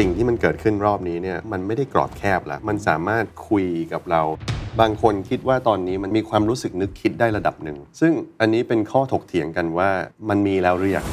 [0.00, 4.22] สิ่งที่มันเกิดขึ้นรอบนี้เนี่ยมันไม่ได้กรอบแคบแล้ว มันสามารถคุยกับเรา
[4.80, 9.90] บางคนคิดว่าตอนนี้มันมีความรู้สึกนึกคิดได้ระดับหนึ่ง ซึ่งอันนี้เป็นข้อถกเถียงกันว่า
[10.28, 11.06] มันมีแล้วหรือยัง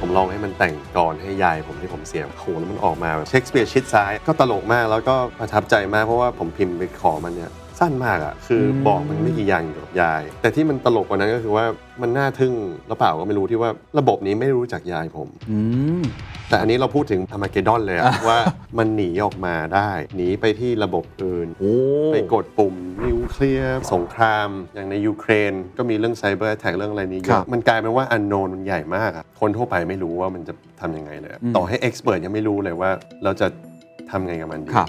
[0.00, 7.50] ผมลองให้มันแต่งก่อนให้ยายผมที่ผมเสียโหแล้วมันออกมาเช็คสเปียร์ชิดซ้าย ก็ตลกมากแล้วก็ประทับใจมากเพราะว่าผมพิมพ์ไปขอมันเนี่ย
[7.80, 11.64] สั้นมากอะ่ะคืออม บอกมันไม่กี่อย่างเกี่ยวกับยาย แต่ที่มันตลกกว่านั้นก็คือว่า
[12.02, 12.54] มันน่าทึ่ง
[12.88, 15.58] หรือเปล่าก็ไม่รู้ที่ว่าระบบนี้ไม่รู้จักยายผม อื
[16.00, 16.02] ม
[16.48, 18.38] แต่อันนี้เราพูดถึง Armageddon เลยอะ ว่า
[18.78, 21.74] มันหนีออกมาได้หนีไปที่ระบบอื่น โอ้
[22.12, 22.74] ไปกดปุ่ม
[23.06, 32.90] นิวเคลียร์สงคราม อย่างในยูเครน ก็มีเรื่อง cyber attack เรื่องอะไรนี้เยอะครับมันกลายเป็นว่าอันโนนมันใหญ่มากอะคนทั่วไปไม่รู้ว่ามันจะทำยังไงเลยอะอืม ต่อให้ expert ยังไม่รู้เลยว่า
[33.24, 33.46] เราจะ
[34.10, 34.88] ทำไงกับมันดี ครับ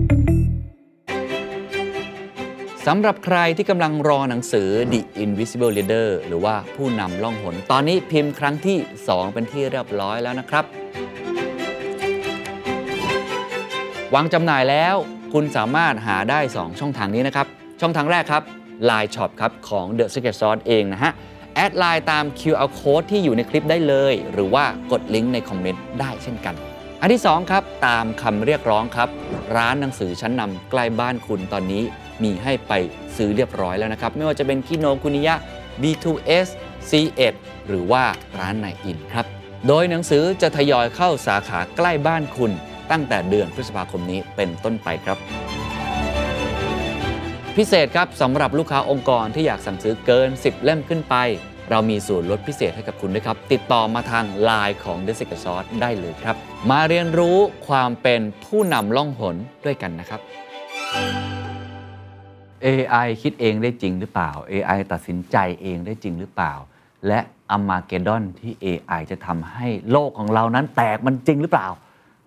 [2.87, 10.65] สำหรับใครที่กำลังรอหนังสือ The Invisible Leader หรือว่าผู้นำล่องหน ตอนนี้พิมพ์ครั้งที่ 2 เป็นที่เรียบร้อยแล้วนะครับ
[14.13, 14.95] วางจำหน่ายแล้ว
[15.33, 17.47] คุณสามารถหาได้ 2 ช่องทางนี้นะครับ
[17.81, 18.43] ช่องทางแรกครับ
[18.89, 21.11] Line Shop ครับของ The Secret Sauce เองนะฮะ
[21.55, 26.55] add LINE ตาม QR Code ที่อยู่ในคลิปได้เลย หรือว่ากดลิงก์ในคอมเมนต์ได้เช่นกัน
[27.03, 29.09] อันที่ 2 ครับ ตามคำเรียกร้องครับ
[29.57, 31.83] ร้านหนังสือชั้นนำใกล้บ้านคุณตอนนี้
[32.23, 32.73] มีให้ไป
[33.17, 35.35] ซื้อเรียบร้อยแล้วนะครับ ไม่ว่าจะเป็นคิโนคุนิยะ
[35.81, 36.47] B2S
[36.89, 37.33] C1
[37.67, 38.03] หรือว่า
[38.39, 39.25] ร้านไหนอินครับ
[39.67, 42.51] โดยหนังสือจะทยอยเข้าสาขาใกล้บ้านคุณ
[42.91, 45.17] ตั้งแต่เดือนพฤษภาคมนี้เป็นต้นไปครับ
[47.57, 51.15] พิเศษครับสำหรับลูกค้าองค์กรที่อยากสั่งซื้อเกิน 10 เล่มขึ้นไป
[51.73, 56.35] เรามีส่วนลดพิเศษให้กับคุณด้วยครับ ติดต่อมาทาง Line ของ The Secret Sauce ได้เลยครับ
[56.69, 57.37] มาเรียนรู้
[57.67, 60.21] ความเป็นผู้นำล่องหนด้วยกันนะครับ
[62.65, 66.53] AI คิดเองได้จริงหรือเปล่า AI ตัดสินใจเองได้จริงหรือเปล่า
[67.07, 67.19] และ
[67.51, 71.67] อ m มาเกดอนที่ AI จะทำให้โลกของเรานั้นแตกมันจริงหรือเปล่า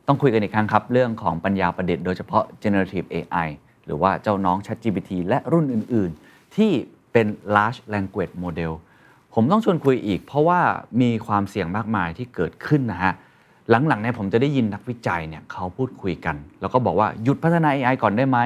[0.06, 3.48] ต้องคุยกันอีกครั้งครับ เรื่องของปัญญาประดิษฐ์โดยเฉพาะ generative AI
[3.86, 6.72] หรือว่าเจ้าน้อง ChatGPT และรุ่นอื่น ๆ ที่
[7.12, 8.72] เป็น large language model
[9.34, 10.60] ผมต้องชวนคุยอีก เพราะว่า
[11.00, 13.12] มีความเสี่ยงมากมายที่เกิดขึ้นนะฮะ
[13.68, 18.38] หลังๆเนี่ยผมจะได้ยินนักวิจัยเนี่ยเขาพูดคุยกัน แล้วก็บอกว่าหยุดพัฒนา AI ก่อนได้ไหม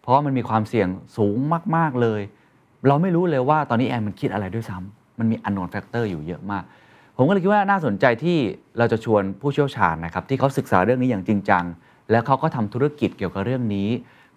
[0.00, 1.36] เพราะมันมีความเสี่ยงสูง
[1.76, 2.20] มากๆเลย
[2.88, 6.64] เราไม่รู้เลยว่าตอนนี้ AI มันคิดอะไรด้วยซ้ำมันมี unknown factor อยู่เยอะมาก
[7.16, 8.38] ผมก็เลยคิดว่าน่าสนใจที่
[8.78, 11.64] เราจะชวนผู้เชี่ยวชาญนะครับที่เขาศึกษาเรื่องนี้อย่างจริงจัง
[12.10, 13.88] แล้วเขาก็ทำธุรกิจเกี่ยวกับเรื่องนี้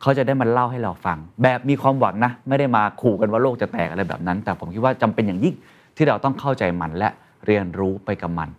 [0.02, 5.56] เขาจะได้มาเล่าให้เราฟัง แบบมีความหวังนะไม่ได้มาขู่กันว่าโลกจะแตกอะไรแบบนั้น แต่ผมคิดว่าจำเป็นอย่างยิ่ง
[5.97, 7.09] ที่เราต้องเข้าใจมันและ
[7.46, 8.50] เรียนรู้ไปกับมัน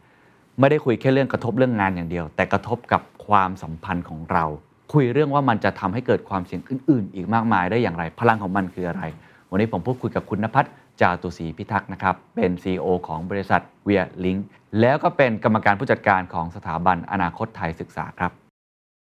[0.59, 4.45] ไม่ได้คุยแค่เรื่องกระทบเรื่องงานอย่างเดียว แต่กระทบกับความสัมพันธ์ของเรา
[4.93, 9.03] คุยเรื่องว่ามันจะทำให้เกิดความเสี่ยงอื่น ๆ อีกมากมายได้อย่างไร พลังของมันคืออะไร
[9.51, 10.69] วันนี้ผมพูดคุยกับคุณนภัทร
[11.01, 14.39] จาตุศรีพิทักษ์นะครับเป็น CEO ของบริษัท v วียลิง
[14.81, 18.48] แล้วก็เป็นกรรมการผู้จัดการของสถาบันอนาคตไทยศึกษาครับ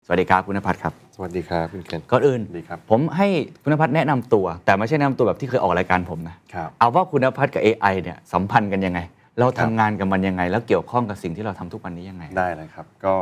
[0.07, 3.27] สวัสดีครับคุณนภัทรครับ สวัสดีครับคุณเคนก่อนอื่นดีครับผมให้
[3.63, 8.99] คุณนภัทรแนะนำตัว แต่ไม่ใช่แนะนำตัวแบบที่เคยออกรายการผมนะครับเอาว่าคุณนภัทรกับ AI เนี่ยสัมพันธ์กันยังไง
[9.39, 13.16] เราทำงานกับมันยังไง แล้วเกี่ยวข้องกับสิ่งที่เราทำทุกวันนี้ยังไง ได้เลยครับ ก็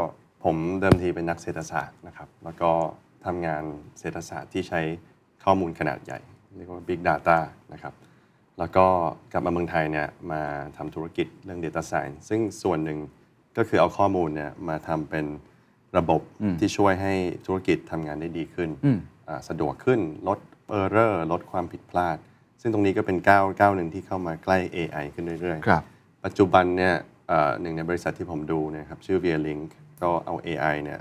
[0.43, 2.71] ผมเดิมทีเป็นนักเศรษฐศาสตร์นะครับ แล้วก็
[3.25, 3.63] ทำงาน
[3.99, 4.81] เศรษฐศาสตร์ที่ใช้
[5.43, 6.19] ข้อมูลขนาดใหญ่
[6.57, 7.37] เรียกว่า Big Data
[7.73, 7.93] นะครับ
[8.59, 8.85] แล้วก็
[9.31, 10.41] กลับมาเมืองไทยเนี่ยมา
[10.77, 12.99] ทำธุรกิจเรื่อง Data Science ซึ่งส่วนหนึ่ง
[13.57, 15.25] ก็คือเอาข้อมูลเนี่ยมาทำเป็น
[15.97, 16.21] ระบบ
[16.59, 17.13] ที่ช่วยให้
[17.45, 20.39] ธุรกิจทำงานได้ดีขึ้นอืมอ่าสะดวกขึ้นลด
[20.69, 22.17] error ลดความผิดพลาด
[22.61, 25.83] ซึ่งตรงนี้ก็เป็นก้าวก้าวหนึ่งที่เข้ามาใกล้ AI ขึ้นเรื่อยๆครับ
[26.25, 26.93] ปัจจุบันเนี่ย
[27.27, 29.65] เอ่อหนึ่งในบริษัทที่ผมดูเนะครับชื่อ VIA Link
[30.01, 30.99] ก็เอา AI เนี่ย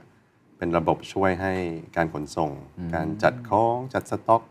[0.58, 1.52] เป็นระบบช่วยให้
[1.96, 2.50] การขนส่ง
[2.94, 4.42] การจัดของจัดสต็อก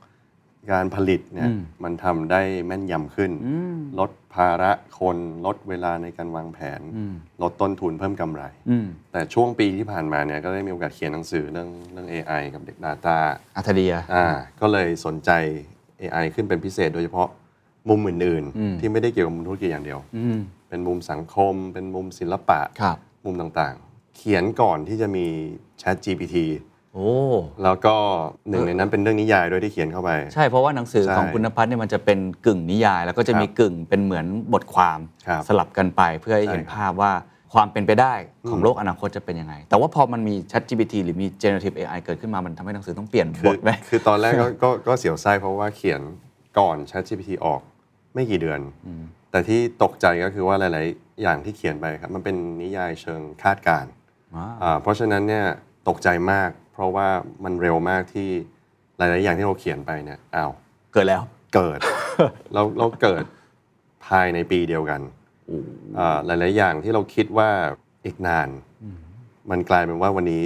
[0.72, 1.50] การผลิตเนี่ย
[1.84, 3.32] มันทำได้แม่นยำขึ้น
[4.00, 6.82] ลดภาระคนลดเวลาในการวางแผน
[7.42, 13.18] ลดต้นทุนเพิ่มกำไรอืมแต่ช่วงปีที่ผ่านมาเนี่ยก็ได้มีโอกาสเขียนหนังสือเรื่องเรื่อง AI กับเด็ก Data
[13.56, 14.26] อัธเดียอ่า
[14.62, 15.32] ก็เลยสนใจ
[16.02, 17.28] AI ขึ้นเป็นพิเศษโดยเฉพาะ
[17.90, 25.28] มุมอื่นๆ ที่ไม่ได้เกี่ยวกับมุมธุรกิจอย่างเดียวอืมเป็นมุมสังคม เป็นมุมศิลปะครับมุมต่างๆ เขียนก่อนที่จะมี
[25.82, 26.36] Chat GPT
[26.94, 27.12] โอ้
[27.64, 27.96] แล้วก็
[28.50, 37.12] หนึ่งในนั้นเป็นเรื่องนิยายด้วยที่เขียนเข้าไป ใช่เพราะว่าหนังสือใช่ของคุณนภัทรเนี่ยมันจะเป็นกึ่งนิยาย แล้วก็จะมีครับกึ่งเป็นเหมือนบทความครับสลับกันไปเพื่อให้ใช่เห็นครับภาพว่า
[37.54, 38.14] ความเป็นไปได้
[38.50, 46.02] ของโลกอนาคตจะเป็นยังไง แต่ว่าพอมันมี Chat GPT หรือมี generative AI เกิดขึ้นมา มันทำให้หนังสือต้องเปลี่ยนคืบอทไหมคือตอนแรกก็ก็ก็เสียวไส้เพราะว่าเขียน
[46.60, 47.62] ก่อน ChatGPT ออก
[48.14, 48.60] ไม่กี่เดือน
[49.32, 53.92] แต่ที่ตกใจก็คือว่าหลาย ๆ อย่างที่เขียนไปครับ มันเป็นนิยายเชิงคาดการณ์
[54.36, 55.46] อ่าอ่าเพราะฉะนั้นเนี่ย
[55.90, 57.08] ตกใจมากเพราะว่า
[57.44, 58.30] มันเร็วมากที่
[58.98, 60.52] หลายๆอย่างที่เราเขียนไปเนี่ยอ้าว
[60.94, 61.22] เกิดแล้ว
[61.56, 61.80] เกิด
[62.54, 63.24] เราเราเกิด
[64.08, 65.02] ภายในปีเดียวกัน
[66.00, 67.50] อ่าหลาย ๆ อย่างที่เราคิดว่า
[68.06, 68.50] อีกนาน
[69.52, 70.44] มันกลายเป็นว่าวันนี้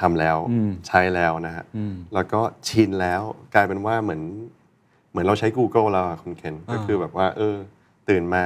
[0.00, 3.22] ทำแล้วอืมใช้แล้วนะฮะอืมแล้วก็ชินแล้ว
[3.54, 4.22] กลายเป็นว่าเหมือน
[5.10, 7.56] เหมือนเราใช้ Google แล้วอะคุณเคนก็คือแบบว่า เออ
[8.08, 8.44] ตื่นมา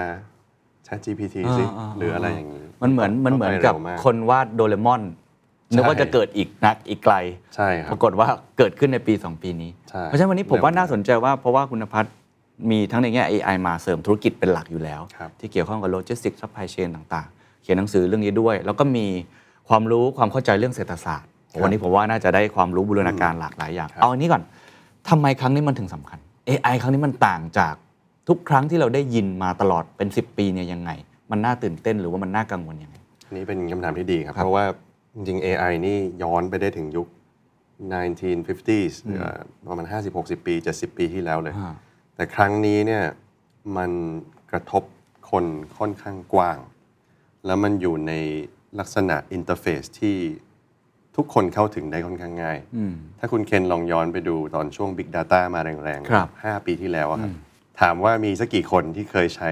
[0.86, 5.02] Chat GPT สิอ่าๆๆหรืออะไรอย่างนี้ มันเหมือนมันเหมือนกับไปร็วาคนวาดโดเรมอน
[5.74, 7.14] นึกว่าจะเกิดอีกนักอีกไกล
[7.54, 8.28] ใช่ครับ ปรากฏว่า
[8.58, 12.12] เกิดขึ้นในปี 2 ปีนี้ใช่เพราะฉะนั้นวันนี้ผมว่าเร็วน่าสนใจว่าเพราะว่าคุณพัฒน์
[12.70, 19.06] มีทั้งในแง่ AI มาเสริมธุรกิจเป็นหลักอยู่แล้วครับที่เกี่ยวข้องกับโลจิสติกส์ supply chain ต่างๆ เขียนหนังสือเรื่องนี้ด้วย แล้วก็มี
[19.68, 21.30] ความรู้ความเข้าใจเรื่องเศรษฐศาสตร์
[21.62, 24.42] วันนี้ผมว่าน่าจะได้ความรู้บูรณาการหลากหลายอย่าง เอาอันนี้ก่อน
[25.08, 27.74] ทำไมครั้งนี้มันถึงสำคัญ AI ครั้งนี้มันต่างจาก
[28.28, 30.90] ทุกครั้งที่เราได้ยินมาตลอดเป็น 10 ปีเนี่ยยังไง
[31.30, 32.96] มันน่าตื่นเต้นหรือว่ามันน่ากังวลยังไง
[33.26, 34.64] อันนี้เป็นคำถามที่ดีครับครับเพราะว่า
[35.16, 37.08] จริงๆ AI นี่ย้อนไปได้ถึงยุค
[37.92, 39.22] 1950s หรือ
[39.66, 39.86] ประมาณ
[40.16, 41.72] 50-60 ปี 70 ปีที่แล้วเลยอ่า
[42.14, 43.04] แต่ครั้งนี้เนี่ย
[43.76, 43.90] มัน
[44.50, 44.82] กระทบ
[45.30, 45.44] คน
[45.78, 46.58] ค่อนข้างกว้าง
[47.46, 48.12] แล้วมันอยู่ใน
[48.78, 50.16] ลักษณะอินเทอร์เฟซที่
[51.16, 57.30] ทุกคนเข้าถึงได้ค่อนข้างง่ายอืมถ้าคุณเคนลองย้อนไปดูตอนช่วง Big Data มาแรงๆครับห้าปีที่แล้วอะครับ
[57.80, 59.50] ถามว่ามีสักกี่คนที่เคยใช้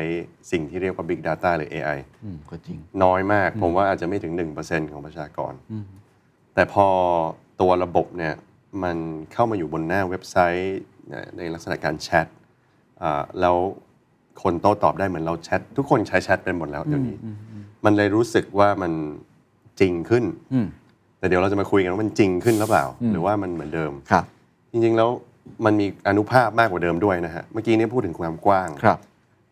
[0.50, 4.32] สิ่งที่เรียกว่า Big Data หรือ AI อืมก็จริง น้อยมาก ผมว่าอาจจะไม่ถึง
[4.62, 5.52] 1%ของประชากร
[6.54, 6.86] แต่พอ
[7.60, 8.34] ตัวระบบเนี่ย
[8.82, 8.96] มัน
[9.32, 10.80] เข้ามาอยู่บนหน้าเว็บไซต์
[11.36, 12.26] ในลักษณะการแชท
[13.02, 13.56] อ่าแล้ว
[14.42, 17.16] คนโต้ตอบได้เหมือนเราแชททุกคนใช้แชทเป็นหมดแล้วเดี๋ยวนี้
[17.84, 18.92] มันเลยรู้สึกว่ามัน
[19.80, 20.66] จริงขึ้นอืม
[21.18, 24.24] แต่เดี๋ยวเราจะมาคุยกันว่ามันจริงขึ้นหรือเปล่า หรือว่ามันเหมือนเดิมครับ
[24.72, 25.10] จริงๆแล้ว
[25.64, 28.98] มันมีอนุภาพมากกว่าเดิมด้วยนะฮะ เมื่อกี้นี้พูดถึงความกว้าง ครับ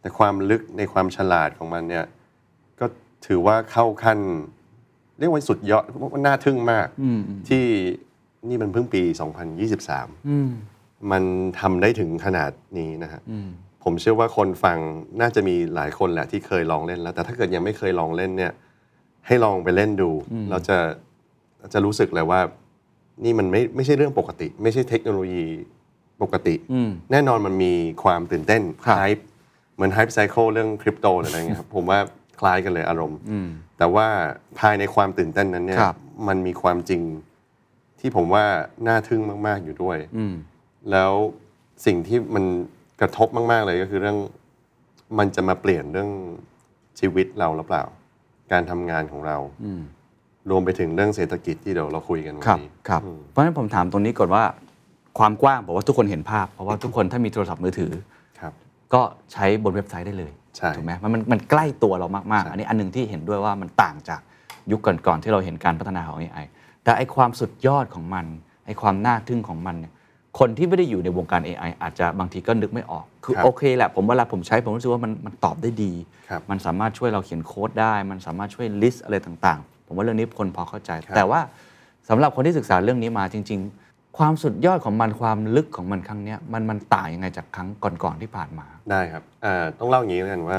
[0.01, 2.05] แต่ความลึกในความฉลาดของมันเนี่ย
[2.81, 2.87] ก็
[3.27, 4.19] ถือว่าเข้าขั้น
[5.19, 7.65] เรียกว่าสุดยอดว่าน่าทึ่งมากอืมที่
[8.49, 9.03] นี่มันเพิ่งปี
[9.65, 10.51] 2023 อืม
[11.13, 11.23] มัน
[11.61, 13.49] ทำได้ถึงขนาดนี้นะฮะ อืม
[13.85, 14.79] ผมเชื่อว่าคนฟัง
[15.21, 18.53] น่าจะมีหลายคนแหละที่เคยลองเล่นแล้ว แต่ถ้าเกิดยังไม่เคยลองเล่นเนี่ย
[19.27, 20.11] ให้ลองไปเล่นดู
[20.51, 20.79] เราจะ
[21.73, 22.41] จะรู้สึกเลยว่า
[23.25, 25.47] นี่มันไม่ไม่ใช่เรื่องปกติ ไม่ใช่เทคโนโลยี
[26.23, 27.73] ปกติอืมแน่นอนมันมี
[28.03, 29.27] ความตื่นเต้นครับไฮป์
[29.75, 31.99] เหมือนไฮป์ไซเคิลเรื่องคริปโตหรืออะไรเงี้ยครับผมว่า
[32.41, 33.49] คล้ายกันเลยอารมณ์อืม
[33.79, 34.07] แต่ว่า
[34.59, 35.97] ภายในความตื่นเต้นนั้นเนี่ยครับ
[36.29, 37.03] มันมีความจริง
[38.01, 38.45] ที่ผมว่า
[38.89, 40.35] น่าทึ่งมาก ๆ อยู่ด้วยอืม
[40.91, 41.13] แล้ว
[41.87, 42.45] สิ่งที่มัน
[43.01, 44.19] กระทบมาก ๆ เลยก็คือเรื่อง
[45.19, 46.11] มันจะมาเปลี่ยนเรื่อง
[47.01, 47.85] ชีวิตเราหรือเปล่า
[48.53, 49.83] การทำงานของเราอืม
[50.51, 54.45] รวมไปถึงเรื่องเศรษฐกิจที่เดี๋ยวเราคุยกันวันครับนี้ครับอืมเพราะฉะนั้นผมถามตรงนี้ก่อนว่า
[55.19, 57.93] ความกว้างบอกว่าทุกคนเห็นภาพ เพราะว่าทุกคนถ้ามีโทรศัพท์มือถือ
[58.41, 58.53] ครับ
[58.95, 64.21] ก็ใช้บนเว็บไซต์ได้เลยใช่ถูกไหมมันมันมันใกล้ตัวเรามากใช่ๆอันนี้อันหนึงที่เห็นด้วยว่ามันต่างจาก
[64.71, 66.47] ยุคก่อนๆที่เราเห็นการพัฒนาของ AI
[66.85, 68.27] แต่ไอความสุดยอดของมัน
[68.67, 69.93] ไอความน่าทึ่งของมันเนี่ย
[70.39, 75.93] คนที่ไม่ได้อยู่ในวงการ AI อาจจะบางทีก็นึกไม่ออก คือครับโอเคแหละ ผมเวลาผมใช้ผมรู้สึกว่ามันมันตอบได้ดี
[76.29, 81.41] ครับมันสามารถช่วยเราเขียนโค้ดได้ มันสามารถช่วยลิสต์อะไรต่างๆ ผมว่าเรื่องนี้คนพอเข้าใจครับแต่ว่า
[82.09, 83.82] สำหรับคนที่ศึกษาเรื่องนี้มาจริง ๆ
[84.19, 87.69] ความสุดยอดของมันความลึกของมันครั้งเนี้ยมันมันต่างยังไงจากครั้ง
[88.03, 90.59] ก่อนๆที่ผ่านมา ได้ครับอ่าต้องเล่าอย่างนี้แล้วกันว่า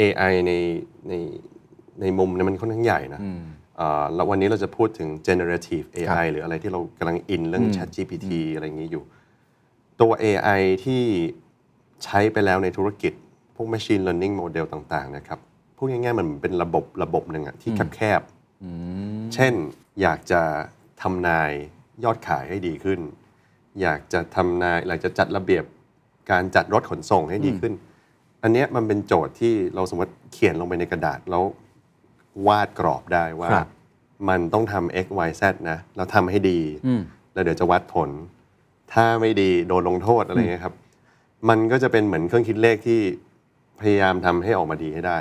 [0.00, 0.52] AI ใน
[1.08, 1.14] ใน
[2.00, 3.40] ในมุมเนี่ยมันค่อนข้างใหญ่นะอืม
[3.80, 9.02] อ่าแล้ววันนี้เราจะพูดถึง generative ครับ AI หรืออะไรที่เรากำลังอินเรื่องอืม Chat GPT อะไรอย่างนี้อยู่
[10.00, 11.02] ตัว AI ที่
[12.04, 13.12] ใช้ไปแล้วในธุรกิจ
[13.56, 15.38] พวก machine learning model ต่างๆนะครับ
[15.76, 19.54] พูดง่ายๆมันเหมือนเป็นระบบระบบหนึ่งอะที่แคบๆเช่น
[20.02, 20.42] อยากจะ
[21.02, 21.52] ทำนาย
[22.04, 23.00] ยอดขายให้ดีขึ้น
[23.80, 25.64] อยากจะทำนายอยากจะจัดระเบียบ
[26.30, 27.72] การจัดรถขนส่งให้ดีขึ้น
[28.42, 31.44] อันเนี้ยมันเป็นโจทย์ที่เราสมมติเขียนลงไปในกระดาษแล้ว
[32.46, 33.68] วาดกรอบได้ว่า ครับ
[34.28, 38.10] มันต้องทำ x y z นะแล้วทำให้ดี อืม แล้วเดี๋ยวจะวัดผล
[38.92, 40.74] ถ้าไม่ดีโดนลงโทษอะไรเงี้ยครับ
[41.48, 43.00] มันก็จะเป็นเหมือนเครื่องคิดเลขที่
[43.80, 45.18] พยายามทำให้ออกมาดีให้ได้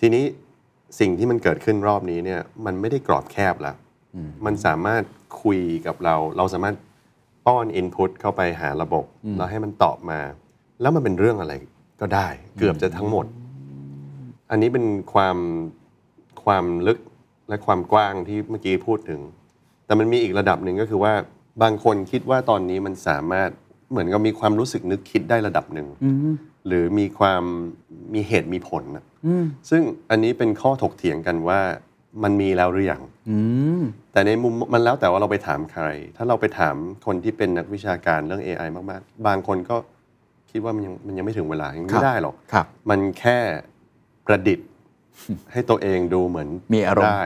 [0.00, 0.24] ทีนี้
[1.00, 3.76] สิ่งที่มันเกิดขึ้นรอบนี้เนี่ย มันไม่ได้กรอบแคบแล้ว
[4.44, 5.02] มันสามารถ
[5.42, 6.76] คุยกับเรา เราสามารถ
[7.46, 9.04] ป้อน Input เข้าไปหาระบบ
[9.36, 10.20] แล้วให้มันตอบมา
[10.80, 11.54] แล้วมันเป็นเรื่องอะไร
[12.00, 13.26] ก็ได้ เกือบจะทั้งหมด
[14.50, 15.36] อันนี้เป็นความ
[16.44, 16.98] ความลึก
[17.48, 19.20] และความกว้างที่เมื่อกี้พูดถึง
[19.86, 21.14] แต่มันมีอีกระดับหนึ่งก็คือว่า
[21.62, 23.50] บางคนคิดว่าตอนนี้มันสามารถ
[23.90, 25.88] เหมือนกับมีความรู้สึกนึกคิดได้ระดับหนึ่ง
[26.66, 27.42] หรือมีความ
[28.14, 29.04] มีเหตุมีผลน่ะ
[29.70, 31.60] ซึ่งอันนี้เป็นข้อถกเถียงกันว่า
[32.22, 33.38] มันมีแล้วหรือยังอื
[33.80, 35.84] มแต่ในมุมมันแล้วแต่ว่าเราไปถามใคร
[36.16, 39.76] ถ้าเราไปถามคนที่เป็นนักวิชาการเรื่อง AI มากๆ บางคนก็
[40.50, 43.38] คิดว่ามันยังมันยังไม่ถึงเวลายังครัไม่บได้หรอกครับมันแค่
[44.26, 44.68] ประดิษฐ์
[45.52, 47.24] ให้ตัวเองดูเหมือนมีอารมณ์ได้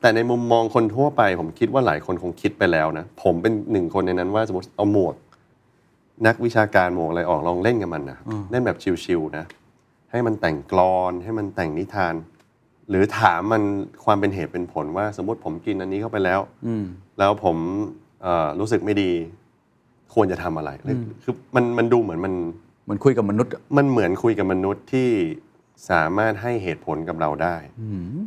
[0.00, 5.14] แต่ในมุมมองคนทั่วไป ผมคิดว่าหลายคนคงคิดไปแล้วนะ ผมเป็นหนึ่งคนในนั้นว่าสมมติเอาหมวก
[6.26, 8.18] นักวิชาการหมวกอะไรออกลองเล่นกับมันนะ
[8.50, 9.44] เล่นแบบชิวๆนะ
[10.10, 12.14] ให้มันแต่งกลอนให้มันแต่งนิทาน
[12.90, 13.62] หรือถามมัน
[14.04, 16.84] ความเป็นเหตุเป็นผลว่า สมมติผมกินอันนี้เข้าไปแล้วอืม
[17.18, 17.56] แล้วผม
[18.22, 19.10] เอ่อรู้สึกไม่ดี
[20.14, 20.70] ควรจะทำอะไร
[21.22, 22.34] คือมันมันดูเหมือนมัน
[22.84, 25.10] เหมือนคุยกับมนุษย์อะมันเหมือนคุยกับมนุษย์ที่
[25.90, 27.56] สามารถให้เหตุผลกับเราได้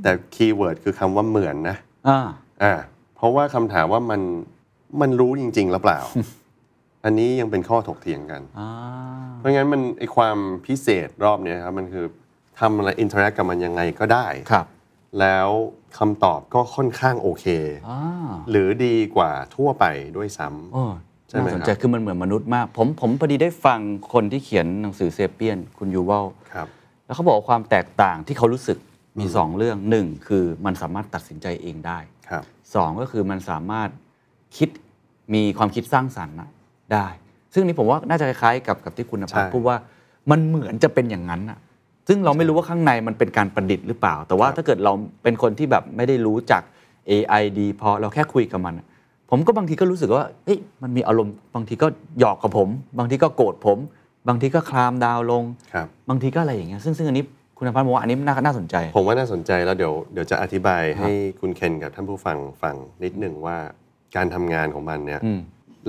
[0.03, 1.77] แต่ keyword คือคำว่าเหมือนนะ
[2.07, 2.19] อ่า
[2.63, 2.73] อ่า
[3.15, 4.21] เพราะว่าคำถามว่ามัน
[5.01, 5.99] มันรู้จริง ๆ หรือเปล่า
[7.05, 8.69] อันนี้ยังเป็นข้อถกเถียงกันอ่า
[9.37, 12.05] เพราะงั้นมันไอความพิเศษรอบเนี้ยครับมันคือ
[12.59, 14.65] ทำอะไร interact กับมันยังไงก็ได้ ครับ
[15.19, 15.49] แล้ว
[15.97, 17.45] คำตอบก็ค่อนข้างโอเค
[17.89, 17.99] อ่า
[18.49, 19.85] หรือดีกว่าทั่วไป
[20.17, 20.83] ด้วยซ้ำ โอ้
[21.29, 23.79] ใช่ไหมน่าสนใจครับ คือมันเหมือนมนุษย์มาก ผมผมพอดีได้ฟัง
[24.13, 26.67] คนที่เขียนหนังสือเซเปียน คุณยูวัลครับ
[27.05, 28.77] แล้วเขาบอกว่าความแตกต่างที่เขารู้สึก
[29.19, 32.43] มีสองเรื่องหนึ่งคือมันสามารถตัดสินใจเองได้ ครับ
[32.75, 33.89] สองก็คือมันสามารถ
[34.57, 34.69] คิด
[35.33, 36.49] มีความคิดสร้างสรรค์น่ะ
[36.93, 37.07] ได้
[37.53, 39.77] ซึ่งนี่ผมว่าน่าจะคล้ายๆกับกับที่คุณนภัสใช่ พูดว่า
[40.31, 41.59] มันเหมือนจะเป็นอย่างนั้นน่ะ
[42.07, 44.93] ซึ่งเราไม่รู้ว่าข้างในมันเป็นการประดิษฐ์หรือเปล่า แต่ว่าถ้าเกิดเรา
[45.23, 46.61] เป็นคนที่แบบไม่ได้รู้จัก
[47.11, 48.87] AI ดีพอเราแค่คุยกับมันน่ะ
[49.29, 51.87] ผมก็บางทีก็รู้สึกว่าเฮ้ยมันมีอารมณ์บางทีก็
[52.19, 53.77] หยอกกับผม บางทีก็โกรธผม
[54.27, 55.43] บางทีก็คลามดาวลง
[55.73, 57.23] ครับบางทีก็อะไรอย่างเงี้ยซึ่งซึ่งอันนี้
[57.57, 63.57] คุณนภัสบอกว่าอันนี้น่าน่าสนใจ ผมว่าน่าสนใจแล้วเดี๋ยวเดี๋ยวจะอธิบายให้คุณเคนกับท่านผู้ฟังฟังนิดหนึ่งว่า
[64.15, 65.39] การทำงานของมันเนี่ยอืม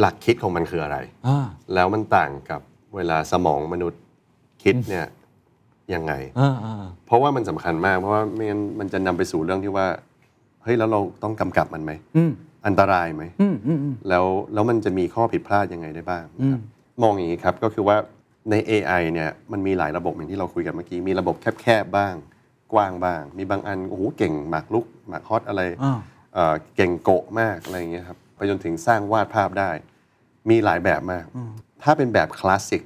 [0.01, 2.61] หลักคิดของมันคืออะไรอ่าแล้วมันต่างกับ
[2.97, 4.01] เวลาสมองมนุษย์
[4.63, 5.07] คิดเนี่ย
[5.95, 9.87] ยังไงอ่าอ่าเพราะว่ามันสำคัญมากเพราะว่าไม่งั้นมันจะนำไปสู่เรื่องที่ว่า
[10.63, 12.33] เฮ้ยแล้วเราต้องกำกับมันไหมอืม
[12.67, 14.25] อันตรายไหมอืมอืมอืมแล้ว
[14.55, 16.61] แล้วมันจะมีข้อผิดพลาดยังไงได้บ้างนะครับ
[17.03, 17.97] มองอย่างนี้ครับก็คือว่า
[18.51, 22.15] ใน AI เนี่ยมันมีหลายระบบอย่างที่เราคุยกันเมื่อกี้มีระบบแคบๆบ้าง
[22.73, 25.99] กว้างบ้าง มีบางอันโอ้โหเก่งหมากลุกหมากฮอตอะไรอ่า
[26.35, 29.71] เอ่อเก่งโกะมากอะไรอย่างเงี้ยครับไปจนถึงสร้างวาดภาพได้
[30.51, 31.25] มีหลายแบบมาก
[31.83, 32.83] ถ้าเป็นแบบคลาสสิก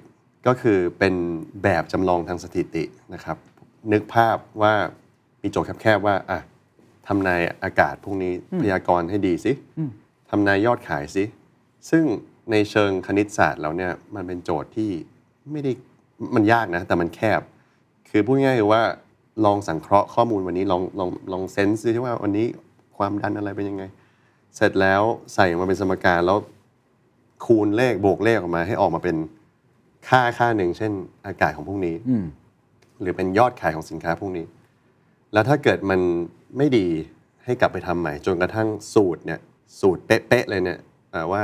[0.46, 1.14] ก็คือเป็น
[1.62, 3.36] แบบจำลองทางสถิตินะครับ
[3.92, 4.74] นึกภาพว่า
[5.42, 6.40] มีโจทย์แคบๆว่าอะ
[7.06, 9.52] ทำนายอากาศพรุ่งนี้พยากรณ์ให้ดีสิ
[10.30, 11.24] ทำนายยอดขายสิ
[11.90, 12.04] ซึ่ง
[12.50, 14.90] ในเชิงคณิตศาสตร์แล้วเนี่ยมันเป็นโจทย์ที่
[15.50, 15.72] ไม่ได้
[16.34, 17.40] มันยากนะ แต่มันแคบ
[18.10, 18.82] คือพูดง่ายๆคือว่า
[19.44, 22.46] ลองสังเคราะห์ข้อมูลวันนี้ลองลองลองเซนส์ซิว่าวันนี้
[22.96, 23.84] ความดันอะไรเป็นยังไง
[24.56, 25.02] เสร็จแล้ว
[25.34, 26.38] ใส่ออกมาเป็นสมการแล้ว
[27.46, 29.16] คูณเลขบวกเลขออกมาให้ออกมาเป็น
[30.08, 30.92] ค่าค่าหนึ่ง เช่น
[31.26, 32.24] อากาศของพรุ่งนี้อืม
[33.00, 34.46] หรือเป็นยอดขายของสินค้าพวกนี้
[35.32, 36.00] แล้วถ้าเกิดมัน
[36.56, 36.86] ไม่ดี
[37.44, 39.40] ให้กลับไปทำใหม่ จนกระทั่งสูตรเนี่ย
[39.80, 40.78] สูตรเป๊ะๆเลยเนี่ย
[41.14, 41.42] อ่าว่า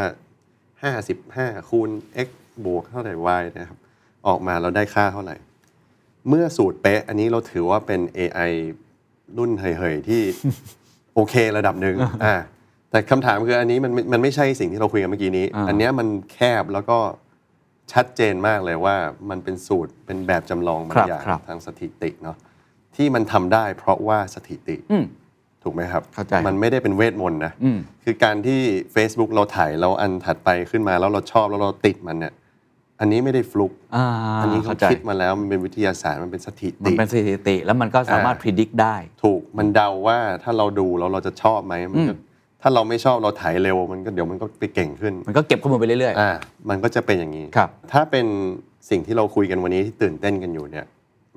[0.85, 1.91] 55 คูณ
[2.27, 2.29] x
[2.65, 3.79] บวกเท่าไหร่ y นะครับ
[4.27, 5.37] ออกมาเราได้ค่าเท่าไหร่
[6.29, 8.53] เมื่อสูตรเป๊ะ อันนี้เราถือว่าเป็น AI
[9.39, 10.23] รุ่นเฮยๆ ที่
[11.15, 12.35] โอเคระดับหนึ่งอ่า
[12.91, 16.99] แต่คำถามคืออันนี้มันมันไม่ใช่สิ่งที่เราคุยกันเมื่อกี้นี้อ่าอันเนี้ยมันแคบแล้วก็
[17.93, 18.97] ชัดเจนมากเลยว่า
[19.31, 22.37] มันเป็นสูตรเป็นแบบจำลองบางครับอย่างครับทางสถิติเนาะ
[22.97, 25.05] ที่มันทำได้เพราะว่าสถิติอืม
[25.63, 28.61] ถูกไหมครับเข้าใจมันไม่ได้เป็นเวทมนต์นะอืมคือการที่
[28.95, 32.35] Facebook เราถ่ายเราอันถัดไปขึ้นมาแล้วเราชอบแล้วเราติดมันเนี่ย
[33.01, 34.05] อันนี้ไม่ได้ฟลุกอ่า
[34.43, 42.21] อันนี้เขาเข้าใจคิดมาแล้วมันเป็นวิทยาศาสตร์มันเป็นสถิมันติเป็นสถิติ แล้วมันก็สามารถอ่าพิจิตรได้ ถูก มันเดาว่าถ้าเราดูแล้วเราจะชอบไหมมันก็อืม
[42.67, 46.31] ถ้าเราไม่ชอบเราถ่ายเร็วมันก็เดี๋ยวมันก็ไปเก่งขึ้น มันก็เก็บข้อมูลไปเรื่อยอ่า
[46.71, 48.27] มันก็จะเป็นอย่างนี้ครับ ถ้าเป็น
[48.91, 50.87] สิ่งที่เราคุยกันวันนี้ที่ตื่นเต้นกันอยู่เนี่ย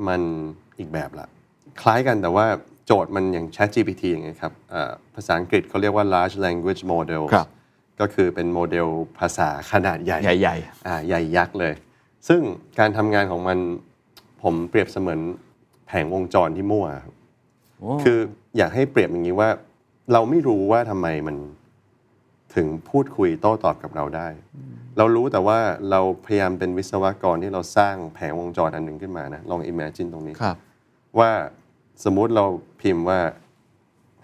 [0.08, 0.22] มัน
[0.80, 1.28] อีกแบบละ
[1.82, 2.46] คล้ายกันแต่ว่า
[2.86, 7.48] โจทย์มันอย่าง Chat GPT อย่างเงี้ยครับอ่าภาษาอังกฤษเขาเรียกว่า large language model ครับ
[8.00, 8.88] ก็คือเป็นโมเดล
[9.20, 10.56] ภาษาขนาดใหญ่ๆใหญ่
[10.88, 11.74] อ่าใหญ่ยักษ์เลย
[12.28, 12.42] ซึ่ง
[12.80, 13.58] การทำงานของมัน
[14.44, 15.20] ผมเปรียบเสมือน
[15.88, 18.18] แผงวงจรที่มั่วครับๆโอ้คือ
[18.58, 19.50] อยากให้เปรียบอย่างนี้ว่า
[20.14, 21.36] เราไม่รู้ว่าทำไมมัน
[22.56, 24.28] ถึงพูดคุยโต้ตอบกับเราได้
[24.98, 25.60] เรารู้แต่ว่า
[25.92, 30.56] เราพยายามเป็นวิศวกรที่เราสร้างแผงวงจรอันหนึ่งขึ้นมานะลอง imagine ตรงนี้ครับ
[31.20, 31.32] ว่า
[32.04, 32.46] สมมุติเรา
[32.82, 33.20] พิมพ์ว่า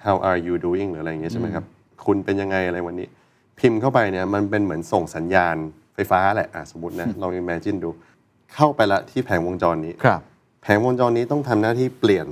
[0.05, 1.65] how are you doing หรืออะไรอย่างเงี้ยใช่ไหมครับ
[2.05, 3.07] คุณเป็นยังไงอะไรวันนี้
[3.59, 5.55] พิมพ์เข้าไปเนี่ยมันเป็นเหมือนส่งสัญญาณ
[5.93, 7.89] ไฟฟ้าแหละอะสมมตินะลอง imagine ดู
[8.55, 10.19] เข้าไปละที่แผงวงจรนี้ครับ
[10.63, 12.27] แผงวงจรนี้ต้องทำหน้าที่เปลี่ยน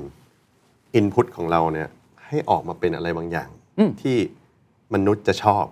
[1.00, 1.89] Input ของเราเนี่ย
[2.32, 3.50] ให้ออกมาเป็นอะไรบางอย่าง
[4.02, 4.18] ที่
[4.94, 5.66] มนุษย์จะชอบ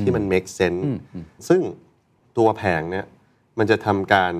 [0.00, 0.82] ที่มัน make sense
[1.48, 1.60] ซึ่ง
[2.38, 3.06] ตัวแผงเนี่ย
[3.58, 4.34] มันจะทำการ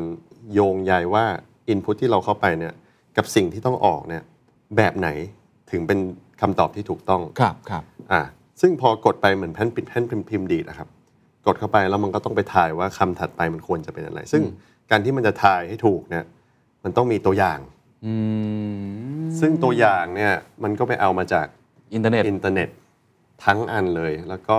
[0.52, 1.24] โยงใยว่า
[1.72, 2.74] Input ที่เราเข้าไปเนี่ย
[3.16, 4.22] กับสิ่งที่ต้องออกเนี่ย
[4.76, 5.08] แบบไหน
[5.70, 5.98] ถึงเป็น
[6.40, 7.82] คำตอบที่ถูกต้องครับครับ
[8.12, 8.20] อ่า
[8.60, 10.88] ซึ่งพอกดไปเหมือนแป้นปิดแป้นพิมพ์ดีดนะครับ
[11.46, 14.42] กดเข้าไปแล้วมันก็ต้องไปทายว่าคำถัดไปมันควรจะเป็นอะไร ซึ่ง
[14.90, 16.24] การที่มันจะทายให้ถูกเนี่ย
[16.84, 17.60] มันต้องมีตัวอย่าง
[18.06, 18.14] อื
[18.78, 20.32] มซึ่งตัวอย่างเนี่ย
[20.62, 21.46] มันก็ไปเอามาจาก
[21.94, 22.68] อินเทอร์เน็ตอินเทอร์เน็ต
[23.44, 24.58] ทั้งอันเลย แล้วก็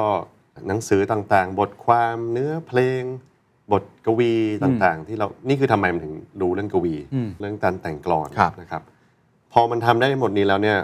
[0.68, 3.04] หนังสือต่างๆ บทความเนื้อเพลง
[3.72, 4.34] บทกวี
[4.64, 8.82] ต่างๆ ที่เรานี่คือทำไมมันถึงรู้เรื่องกวีอืมเรื่องการแต่งกลอนครับนะครับ
[9.54, 10.78] พอมันทำได้หมดนี้แล้วเนี่ย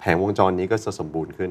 [0.00, 1.50] แผงวงจรนี้ก็จะสมบูรณ์ขึ้น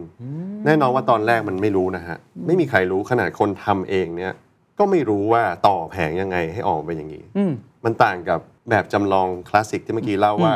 [0.65, 4.33] แน่นอนว่าตอนแรกมันไม่รู้นะฮะ ไม่มีใครรู้ขนาดคนทำเองเนี่ย
[4.79, 7.51] ก็ไม่รู้ว่าต่อแผงยังไงให้ออกมาเป็นอย่างนี้อืม
[7.85, 8.39] มันต่างกับ
[8.69, 10.53] แบบจำลองคลาสสิกที่เมื่อกี้เล่าว่า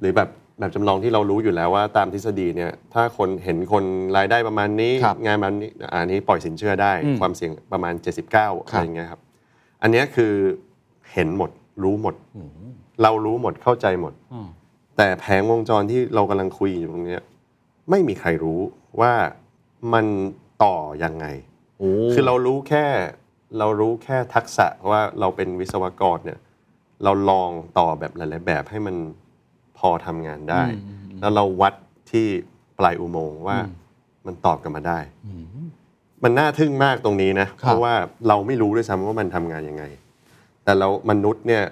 [0.00, 0.28] หรือแบบ
[0.60, 3.84] แบบจำลองที่เรารู้อยู่แล้วว่าตามทฤษฎีเนี่ยถ้าคนเห็นคน
[4.16, 7.94] รายได้ประมาณนี้ ครับงานประมาณนี้อะอันนี้ปล่อยสินเชื่อได้ อืมความเสี่ยงประมาณ
[8.34, 9.20] 79ครัอะบไรอย่างเงี้ยครับ
[9.82, 10.32] อันเนี้ยคือ
[11.12, 11.50] เห็นหมด
[11.82, 12.14] รู้หมด
[13.02, 14.48] เรารู้หมดเข้าใจหมด อืม
[14.96, 17.22] แต่แผงวงจรที่เรากำลังคุยอยู่ตรงเนี้ย
[17.90, 18.60] ไม่มีใครรู้
[19.00, 19.12] ว่า
[19.92, 20.06] มัน
[20.64, 21.26] ต่อยังไง
[21.78, 22.86] โอ้ คือเรารู้แค่
[23.58, 26.38] เรารู้แค่ทักษะว่าเราเป็นวิศวกรเนี่ย
[27.04, 28.96] เราลองต่อแบบหลาย ๆ แบบให้มัน
[29.80, 30.64] พอทำงานได้
[31.20, 31.74] แล้วเราวัด
[32.10, 32.26] ที่
[32.78, 33.58] ปลายอุโมงค์ว่า
[34.26, 34.98] มันตอบกลันมาได้
[36.24, 37.94] มันน่าทึ่งมากตรงนี้นะ เพราะว่า
[38.28, 39.84] เราไม่รู้ด้วยซ้ำว่ามันทำงานยังไง
[40.64, 41.62] แต่เรามนุษย์เนี่ย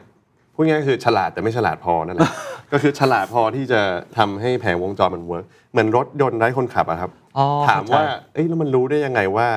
[0.54, 2.32] พูดง่ายๆคือฉลาดแต่ไม่ฉลาดพอนั่นแหละ
[2.72, 3.80] ก็คือฉลาดพอที่จะ
[4.18, 9.48] ทำให้แผงวงจรมันเวิร์กเหมือนรถยนต์ไร้คนขับอะครับอ๋อถามว่าเข้ใจเอ้ยแล้วมันรู้ได้ยังไงว่า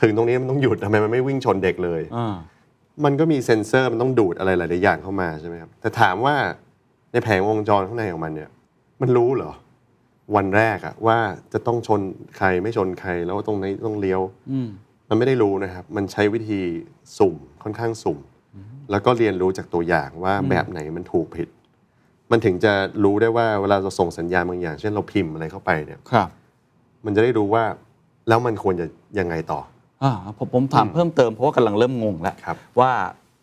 [0.00, 2.34] ถึงตรงนี้มันต้องหยุดทำไมมันไม่วิ่งชนเด็กเลยอ่า
[3.04, 6.36] มันก็มีเซ็นเซอร์มันต้องดูดอะไรหลาย ๆ อย่างเข้ามาใช่ไหมครับแต่ถามว่า
[7.14, 8.50] ในแผงวงจรข้างในของมันเนี่ย
[9.00, 9.52] มันรู้เหรอ
[10.36, 11.18] วันแรกอะว่า
[11.52, 12.00] จะต้องชน
[12.36, 14.68] ใครไม่ชนใครแล้วตรงไหนต้องเลี้ยวอืม
[15.08, 16.60] มันไม่ได้รู้นะครับ มันใช้วิธี
[17.18, 18.18] สุ่มค่อนข้างสุ่ม
[18.90, 21.48] แล้วก็เรียนรู้จากตัวอย่างว่าแบบไหนมันถูกผิด
[22.30, 22.72] มันถึงจะ
[23.04, 26.28] รู้ได้ว่าเวลาเราส่งสัญญาณบางอย่าง เช่นเราพิมพ์อะไรเข้าไปเนี่ยครับ
[27.04, 27.64] มันจะได้รู้ว่า
[28.28, 28.86] แล้วมันควรจะ
[29.18, 29.60] ยังไงต่อ
[30.02, 32.92] อ่าผมผมถามเพิ่มเติมเพราะว่ากำลังเริ่มงงแล้วครับว่า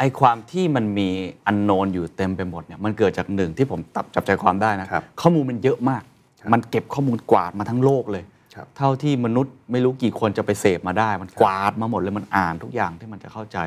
[0.01, 1.09] ไอความที่มันมี
[1.47, 6.03] อันโนนอยู่เต็มไปหมดเนี่ยมันเกิดจากหนึ่งที่ผมตับจับใจความได้นะครับข้อมูลมันเยอะมาก
[6.41, 8.23] ครับมันเก็บข้อมูลกวาดมาทั้งโลกเลย
[8.55, 13.57] ครับเท่าที่มนุษย์ไม่รู้กี่คนจะไปเสพมาได้ มันกวาดมาหมดเลยมันอ่านทุกอย่างที่มันจะเข้าใจ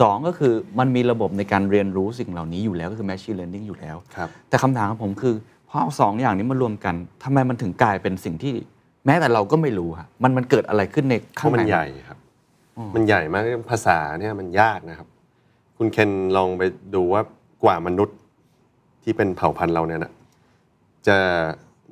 [0.00, 5.34] สองก็คือมันมีระบบในการเรียนรู้สิ่งเหล่านี้อยู่แล้วก็คือ machine learning อยู่แล้วครับแต่คำถามของผมคือ
[5.68, 8.54] พอเอาสองอย่างนี้มารวมกันทำไมมันถึงกลายเป็นสิ่งที่
[9.06, 12.18] แม้แต่เราก็ไม่รู้ฮะมันมันเกิดอะไรขึ้นในเพข้างราะมันในใหญ่ครับ
[12.94, 15.08] มันใหญ่มากภาษาเนี่ยมันยากนะครับ
[15.78, 16.62] คุณเคนลองไป
[16.94, 17.22] ดูว่า
[17.64, 18.16] กว่ามนุษย์
[19.02, 20.12] ที่เป็นเผ่าพันธุ์เราเนี่ยนะ
[21.08, 21.16] จะ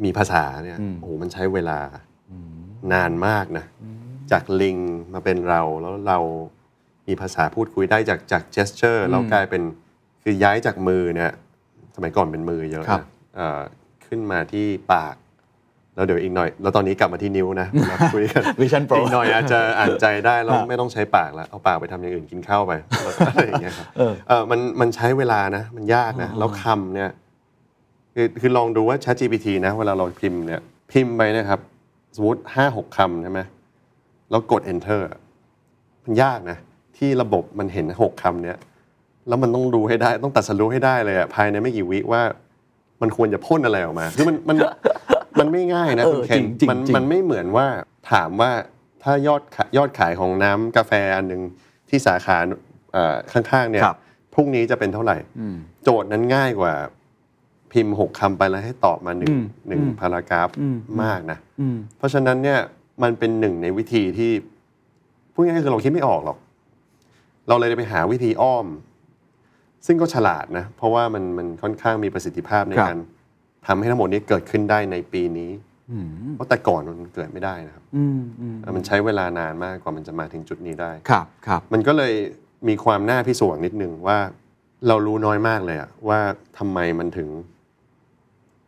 [0.05, 1.79] มีภาษาเนี่ยโอ้โหมันใช้เวลา
[2.93, 3.65] นานมากนะ
[4.33, 4.79] จากลิง
[5.13, 6.19] มาเป็นเราแล้วเรา
[7.09, 9.63] มีภาษาพูดคุยได้จากจาก gesture แล้วกลายเป็น
[10.23, 11.33] คือย้ายจากมือเนี่ย
[11.97, 13.61] สมัยก่อนเป็นมือเยอะครับนะเอ่อ
[14.07, 15.15] ขึ้นมาที่ปาก
[15.97, 22.73] แล้วเดี๋ยวอีกหน่อย แล้วตอนนี้กลับมาที่นิ้วนะเวลาคุยกัน Vision Pro อีกหน่อยอาจจะอ่านใจได้แล้วครับไม่ต้องใช้ปากแล้วเอาปากไปทำอย่างอื่นกินข้าวไป
[23.05, 27.11] แล้วก็อะไรอย่างเงี้ยครับเออเออมันมันใช้เวลานะ มันยากนะ แล้วคำเนี่ย
[28.15, 30.61] คือคือลองดูว่า Chat GPT นะ เวลาเราพิมพ์เนี่ย
[30.93, 31.61] พิมพ์ไปนะครับ
[32.17, 33.41] สมมติห้าหกคำใช่ไหม
[34.31, 35.19] แล้วกด enter อะ
[36.05, 36.59] มันยากนะ
[36.97, 38.59] ที่ระบบมันเห็นหกคำเนี้ย
[39.29, 42.23] แล้วมันต้องรู้ให้ได้ ต้องตัดสรู้ให้ได้เลยอะภายในไม่กี่วิว่า
[43.03, 44.57] มันควรจะพ่นอะไรออกมา คือมันมัน
[45.41, 47.67] มันไม่ง่ายนะเออคุณเคนจริงๆมันจริงมันไม่เหมือนว่า
[48.13, 48.51] ถามว่า
[49.03, 51.43] ถ้ายอดขายยอดขายของน้ำกาแฟอันหนึ่ง
[51.89, 52.37] ที่สาขา
[52.93, 53.99] เอ่อข้างๆเนี่ยครับ
[54.35, 56.73] พรุ่งนี้จะเป็นเท่าไหร่อืมโจทย์นั้นง่ายกว่า
[57.73, 62.59] พิมพ์หกคำไปแล้วให้ตอบมาหนึ่งอืมหนึ่งอืมพารากราฟอืมมากนะอืมเพราะฉะนั้นเนี่ย
[63.03, 64.33] มันเป็นหนึ่งในวิธีที่
[65.33, 66.39] พูดง่ายๆคือเราคิดไม่ออกหรอก
[67.49, 68.67] เราเลยไปหาวิธีอ้อม
[69.87, 72.99] ซึ่งก็ฉลาดนะ เพราะว่ามันมันค่อนข้างมีประสิทธิภาพในครับการ
[73.67, 75.51] ทำให้ทั้งหมดนี้เกิดขึ้นได้ในปีนี้
[75.91, 82.13] อืมเพราะแต่ก่อนมันเกิดไม่ได้นะครับอืมอืมมันใช้เวลานานมากกว่ามันจะมาถึงจุดนี้ได้ครับครับ มันก็เลย
[82.69, 84.19] มีความน่าพิศวงนิดนึงว่า
[84.89, 86.21] เรารู้น้อยมากเลยอะว่า
[86.59, 87.29] ทำไมมันถึง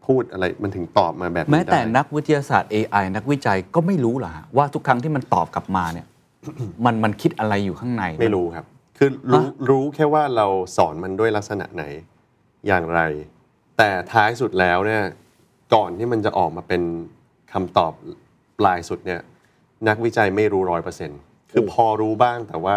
[0.06, 6.06] พูดอะไรมันถึงตอบมาแบบนี้แม้แต่ได้นักวิทยาศาสตร์ AI นักวิจัยก็ไม่รู้เหรอฮะว่าทุกครั้งที่มันตอบกลับมาเนี่ย
[6.85, 8.66] มันมันคิดอะไรอยู่ข้างใน ไม่รู้ครับ
[8.98, 11.85] คือรู้ฮะรู้แค่ว่าเราสอนมันด้วยลักษณะไหน
[12.66, 13.00] อย่างไร
[13.79, 15.03] แต่ท้ายสุดแล้วเนี่ย
[15.75, 16.83] ก่อนที่มันจะออกมาเป็น
[17.53, 17.93] คำตอบ
[18.59, 19.21] ปลายสุดเนี่ย
[19.89, 22.77] นักวิจัยไม่รู้ร้อยเปอร์เซ็นต์คือพอรู้บ้างแต่ว่า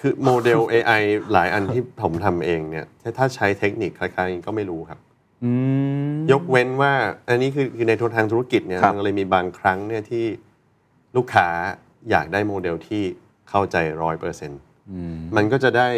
[0.00, 4.98] คือโมเดล AI หลายอันที่ผมทำเองเนี่ยถ้าถ้าใช้เทคนิคคล้ายๆนี้ก็ไม่รู้ครับ
[5.44, 5.50] อื
[6.12, 6.92] มยกเว้นว่า
[7.28, 10.24] อันนี้คือคือในทางธุรกิจเนี่ยครับมันเลยมีบางครั้งเนี่ยที่
[11.16, 11.48] ลูกค้า
[12.10, 13.02] อยากได้โมเดลที่
[13.50, 15.88] เข้าใจร้อยเปอร์เซ็นต์อืมมันก็จะได้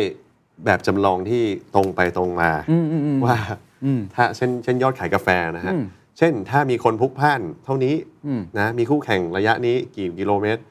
[0.64, 1.42] แบบจำลองที่
[1.75, 3.65] ตรงไปตรงมาอืมอืมอืมว่าอืม
[4.14, 5.84] ถ้าเช่นเช่นยอดขายกาแฟนะฮะอืม
[6.18, 7.94] เช่นถ้ามีคนพลุกพล่านเท่านี้
[8.26, 10.62] อืมนะมีคู่แข่งระยะนี้กี่กิโลเมตร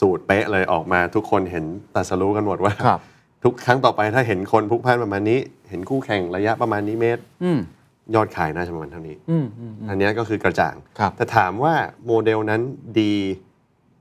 [0.00, 3.00] สูตรเป๊ะเลยออกมาทุกคนเห็นตรัสรู้กันหมดว่าครับ
[3.44, 5.38] ทุกครั้งต่อไปถ้าเห็นคนพลุกพล่านประมาณนี้
[5.70, 7.60] เห็นคู่แข่งระยะประมาณนี้เมตรอืม
[8.14, 11.74] ยอดขายน่าจะประมาณเท่านี้อืมอืมอันเนี้ยก็คือกระจ่างครับแต่ถามว่า
[12.06, 12.60] โมเดลนั้น
[13.00, 13.14] ดี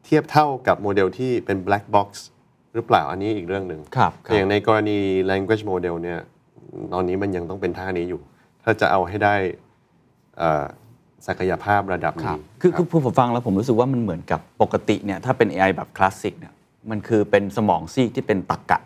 [0.05, 2.09] เทียบเท่ากับโมเดลที่เป็น black box
[2.73, 4.97] หรือเปล่าอันนี้อีกเรื่องหนึ่งครับ ครับ แต่อย่างในกรณี
[5.31, 6.19] language model เนี่ย
[6.93, 8.21] ตอนนี้มันยังต้องเป็นท่านี้อยู่
[8.63, 9.35] ถ้าจะเอาให้ได้
[10.37, 10.65] เอ่อ
[11.27, 16.53] ศักยภาพระดับครันี้บคือรับคือผมฟังแล้วผมรู้สึกว่ามันเหมือนกับปกติเนี่ยถ้าเป็น AI แบบคลาสสิกเนี่ย
[16.89, 18.79] มันคือเป็นสมองซีกที่เป็นตรรกะ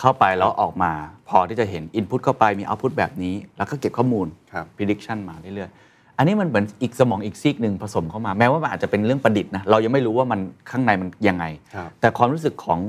[0.00, 0.92] เข้าไปแล้วออกมา
[1.28, 10.40] พอที่จะเห็น Input เข้าไปมี Output แบบนี้ แล้วก็เก็บข้อมูลครับ prediction มาเรื่อยๆ อันนี้มันเหมือนอีกสมองอีกซีกหนึ่งผสมเข้ามา แม้ว่ามันอาจจะเป็นเรื่องประดิษฐ์นะเรายังไม่รู้ว่ามัน
[10.70, 11.44] ข้างในมันยังไง
[11.74, 12.80] ครับแต่ความรู้สึกของ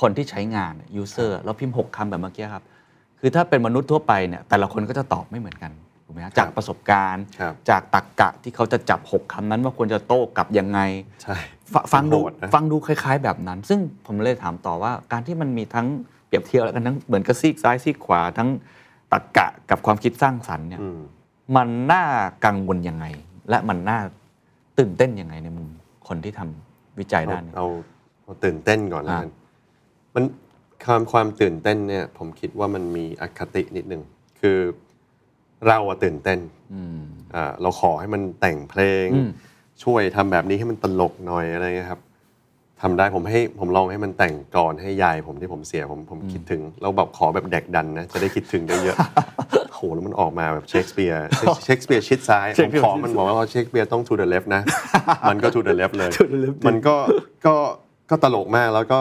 [0.00, 2.64] คนที่ใช้งาน user เราพิมพ์ 6คำแบบเมื่อกี้ครับ
[3.24, 5.72] คือถ้าเป็นมนุษย์ทั่วไปเนี่ยแต่ละคนก็จะตอบไม่เหมือนกัน
[6.06, 10.80] ถูกไหมฮะจากประสบการณ์ ครับจากตรรกกะที่เขาจะจับ6คำนั้นว่าควรจะโต้กลับยังไง
[11.22, 11.36] ใช่
[11.72, 15.86] ฟฟังดูโหดนะ ฟังดูคล้ายๆแบบนั้น ซึ่งผมเลยถามต่อว่าการที่มันมีทั้ง
[16.26, 18.48] เปรียบเทียบแล้วกันทั้งเหมือนกับซีกซ้ายซีกขวาทั้ง
[19.12, 21.00] ตรรกะกับความคิดสร้างสรรค์เนี่ยอืม
[21.56, 22.04] มันน่า
[22.44, 23.04] กังวลยังไง
[23.50, 23.98] และมันน่า
[24.78, 25.68] ตื่นเต้นยังไงในมุม
[26.08, 27.66] คนที่ทำวิจัยด้านนี้ เอา
[28.22, 29.38] เอาตื่นเต้นก่อนแล้วกันอ่
[30.14, 30.24] มัน
[30.84, 34.02] ความความตื่นเต้นเนี่ย ผมคิดว่ามันมีอคตินิดนึง
[34.40, 34.58] คือ
[35.66, 36.38] เราอะตื่นเต้น
[36.74, 37.00] อืม
[37.34, 39.30] อ่าเราขอให้มันแต่งเพลงอืม
[39.84, 42.00] ช่วยทำแบบนี้ให้มันตลกหน่อยอะไรเงี้ยครับ
[42.82, 48.96] ทำได้ผมให้ผมลองให้มันแต่งก่อนให้ยายผมที่ผมเสียผมผมคิดถึงเราแบบขอแบบแดกดันนะจะได้คิดถึงได้เยอะ
[49.74, 51.20] โหแล้วมันออกมาแบบเชคสเปียร์
[51.64, 54.62] เชคสเปียร์ชิดซ้ายผมขอมันบอกว่าเชคสเปียร์ต้อง to the left นะ
[55.30, 56.10] มันก็ to the left เลย
[56.66, 56.96] มันก็
[57.46, 57.54] ก็
[58.10, 59.00] ก็ตลกมากแล้วก็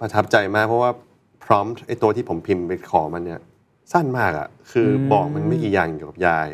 [0.00, 0.90] ประทับใจมากเพราะว่า
[1.44, 3.40] prompt ไอตัวที่ผมพิมพ์ไปขอมันเนี่ย
[3.92, 6.48] สั้นมากอะคืออบอกมันไม่กี่อย่างเกี่ยวกับยาย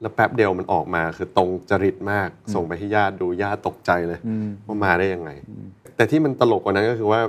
[0.00, 4.18] แล้วแป๊บเดียวมันออกมาคือตรงจริตมาก ส่งไปให้ญาติดูญาติตกใจเลย
[4.66, 5.30] ว่ามาได้ยังไง
[5.96, 7.20] แต่ที่มันตลกกว่านั้นก็คือว่า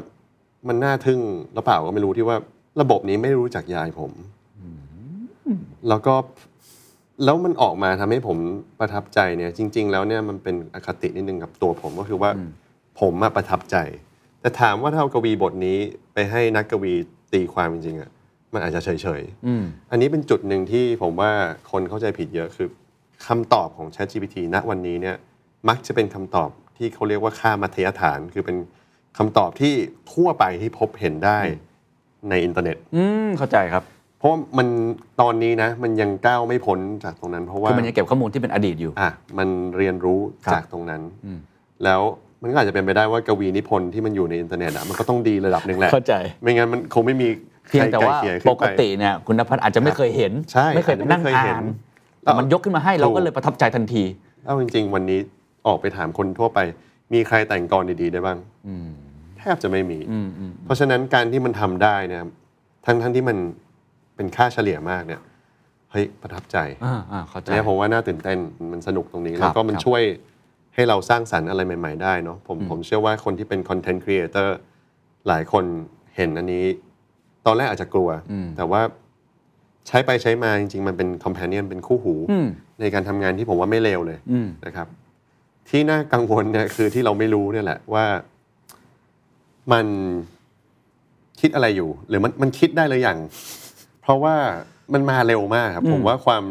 [0.67, 1.19] มันน่าทึ่ง
[1.53, 2.37] หรือเปล่าก็ไม่รู้ที่ว่า
[2.81, 4.11] ระบบนี้ไม่รู้จักยายผม
[5.89, 6.15] แล้วก็
[7.23, 8.37] แล้วมันออกมาทำให้ผม
[8.79, 12.31] ประทับใจเนี่ย จริง ๆ แล้วเนี่ยมันเป็นอคตินิดนึงกับตัวผมก็คือว่า
[12.99, 13.77] ผมอะประทับใจ
[14.41, 15.77] แต่ถามว่าถ้าเอากวีบทนี้
[16.13, 16.93] ไปให้นักกวี
[17.33, 18.09] ตีความจริงๆอะ
[18.53, 21.31] มันอาจจะเฉยๆอืมอันนี้เป็นจุดหนึ่งที่ผมว่า
[21.71, 22.67] คนเข้าใจผิดเยอะคือ
[23.27, 25.15] คำตอบของ ChatGPT ณวันนี้เนี่ย
[25.69, 28.57] มักจะเป็นคำตอบที่เขาเรียกว่าค่ามัธยฐาน คือเป็น
[29.17, 29.73] คำตอบที่
[30.13, 31.39] ทั่วไปที่พบเห็นได้
[32.29, 33.83] ในอินเทอร์เน็ตอืมเข้าใจครับ
[34.17, 34.67] เพราะว่ามัน
[35.21, 41.01] ตอนนี้นะ มันยังก้าวไม่พ้นจากตรงนั้น เพราะว่าคือมันยังเก็บข้อมูลที่เป็นอดีตอยู่อะมันเรียนรู้ครับจากตรงนั้น
[41.83, 42.01] แล้ว
[42.41, 47.27] มันก็อาจจะเป็นไปได้ว่ากวีนิพนธ์ที่มันอยู่ในอินเทอร์เน็ตอะมันก็ต้องดีระดับหนึ่งแหละเข้าใจ ไม่งั้นมันคงไม่มี
[47.69, 51.65] เพียงแต่ว่าใครไกลเกลี่ยขึ้นปกติเนี่ยคุณนภัสอาจจะไม่เคยเห็นใช่ไม่เคยไปนั่งอาจจะไม่เคยเห็อ่านน
[52.23, 54.03] แต่มันยกขึ้นมาให้เราถูกก็เลยประทับใจทันที
[54.45, 55.19] เอาจริง ๆ วันนี้
[55.67, 56.59] ออกไปถามคนทั่วไป
[57.13, 58.37] มีใครแต่งกรดีๆได้บ้าง
[59.37, 59.99] แทบจะไม่มี
[60.65, 62.23] เพราะฉะนั้นการที่มันทำได้เนี่ย
[62.85, 63.37] ทั้งทั้งที่มัน
[64.15, 65.21] เป็นค่าเฉลี่ยมากเนี่ย
[65.91, 68.37] เฮ้ยประทับใจอ่าอ่าเข้าใจเนี่ยผมว่าน่าตื่นเต้น
[68.71, 70.01] มันสนุกตรงนี้ครับแล้วก็มันครับช่วย
[70.75, 74.57] ให้เราสร้างสรรค์อะไรใหม่ ๆ ได้เนาะผมผมเชื่อว่าคนที่เป็นคอนเทนต์ครีเอเตอร์
[75.27, 75.63] หลายคน
[76.15, 76.65] เห็นอันนี้
[77.45, 78.09] ตอนแรกอาจจะกลัว
[78.57, 78.81] แต่ว่า
[79.87, 82.47] ใช้ไปใช้มาจริง ๆ มันเป็นคอมเพ n เนียนเป็นคู่หูอืม
[82.81, 84.87] ในการทำงานที่ผมว่าไม่เลวเลยอืมนะครับ
[85.69, 88.05] ที่น่ากังวลเนี่ยคือที่เราไม่รู้เนี่ยแหละว่า
[89.73, 89.85] มัน
[91.41, 93.17] คิดอะไรอยู่ หรือมันมันคิดได้เลยอย่าง
[94.01, 94.35] เพราะว่า
[94.93, 96.43] มันมาเร็วมากครับ ผมว่าความ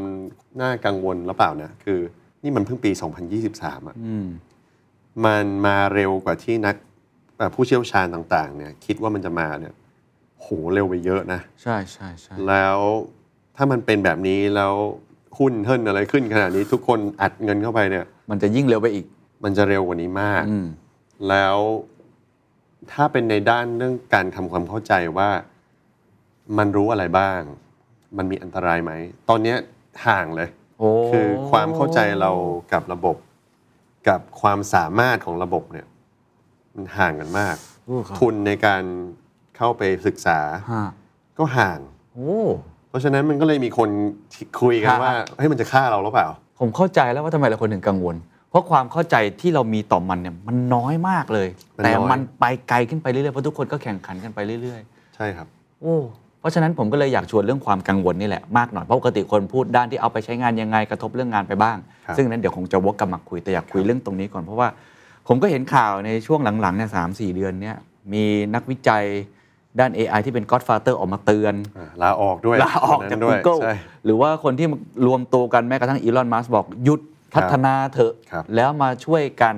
[0.62, 2.00] น่ากังวลหรือเปล่านะคือ
[2.42, 2.90] นี่มันเพิ่งปี
[3.40, 4.26] 2023อะอืม
[5.24, 6.76] มันมาเร็วกว่าที่นัก
[7.36, 9.74] เอ่อผู้เชี่ยวชาญต่างๆ เนี่ย คิดว่ามันจะมาเนี่ย
[10.40, 12.78] โหเร็วไปเยอะนะ ใช่ใช่ใช่แล้ว
[13.56, 14.74] ถ้ามันเป็นแบบนี้แล้ว
[15.38, 19.06] หุ้นเฮินอะไรขึ้นขนาดนี้ทุกคนอัดเงินเข้าไปเนี่ย มันจะยิ่งเร็วไปอีก
[19.44, 20.66] มันจะเร็วกว่านี้มากอืม
[21.28, 21.56] แล้ว
[22.92, 25.30] ถ้าเป็นในด้านเรื่องการทำความเข้าใจว่า
[26.58, 27.40] มันรู้อะไรบ้าง
[28.16, 28.92] มันมีอันตรายไหม
[29.28, 29.56] ตอนเนี้ย
[30.06, 30.59] ห่างเลยโอ้
[31.10, 32.30] คือความเข้าใจเรา
[32.72, 33.16] กับระบบ
[34.08, 35.86] กับความสามารถของระบบเนี่ย
[36.74, 38.82] มันห่างกันมากโอ้ครับทุนในการ
[39.56, 40.38] เข้าไปศึกษา
[40.72, 40.84] ฮะ
[41.38, 41.78] ก็ห่าง
[42.14, 42.38] โอ้
[42.88, 43.88] เพราะฉะนั้นมันก็เลยมีคน
[44.60, 46.28] คุยกันฮะว่าเฮ้ยมันจะฆ่าเราหรือเปล่า
[46.60, 48.16] ผมเข้าใจแล้วว่าทำไมหลายคนถึงกังวล
[48.50, 54.80] เพราะความเข้าใจที่เรามีต่อมันเนี่ยมันน้อยมากเลยมันแต่น้อยมันไปไกลขึ้นไปเรื่อยๆเพราะทุกคนก็แข่งขันกันไปเรื่อย
[55.16, 55.96] ใช่ครับๆโอ้
[56.40, 61.76] เพราะฉะนั้นผมก็เลยอยากชวนเรื่องความกังวลนี่แหละมากหน่อยเพราะปกติคนพูดด้านที่เอาไปใช้งานยังไงกระทบเรื่องงานไปบ้าง
[62.06, 64.68] ครับซึ่งนั้นเดี๋ยวคงจะวกกลับมาคุยแต่อยากคุยเรื่องตรงนี้ก่อนเพราะว่า
[65.28, 67.76] ผมก็เห็นข่าวในช่วงหลังๆเนี่ยสามสี่เดือนเนี่ย
[68.12, 68.24] มี
[68.54, 69.04] นักวิจัย
[69.80, 73.74] ด้าน AI ที่เป็น Godfather ออกมาเตือนอ่าลาออกด้วยลาออกคนจากนั้นด้วย Google ใช่
[74.04, 74.66] หรือว่าคนที่
[75.06, 77.00] รวมตัวกันแม้กระทั่งอีลอนมัสบอกหยุด
[77.34, 79.56] พัฒนาเถอะครับแล้วมาช่วยกัน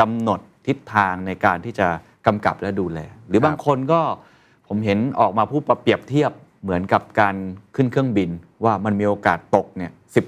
[0.00, 1.86] กำหนดทิศทางในการที่จะ
[2.26, 4.00] กำกับและดูแล หรือบางคนก็
[4.74, 6.32] ผมเห็นออกมาพูดประเปรียบเทียบ
[6.62, 7.34] เหมือนกับการ
[7.76, 8.30] ขึ้นเครื่องบิน
[8.64, 10.20] ว่ามันมีโอกาสตกเนี่ยสิ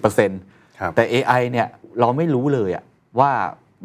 [0.78, 1.66] ครับแต่ AI เนี่ย
[2.00, 2.84] เราไม่รู้เลยอะ
[3.18, 3.30] ว่า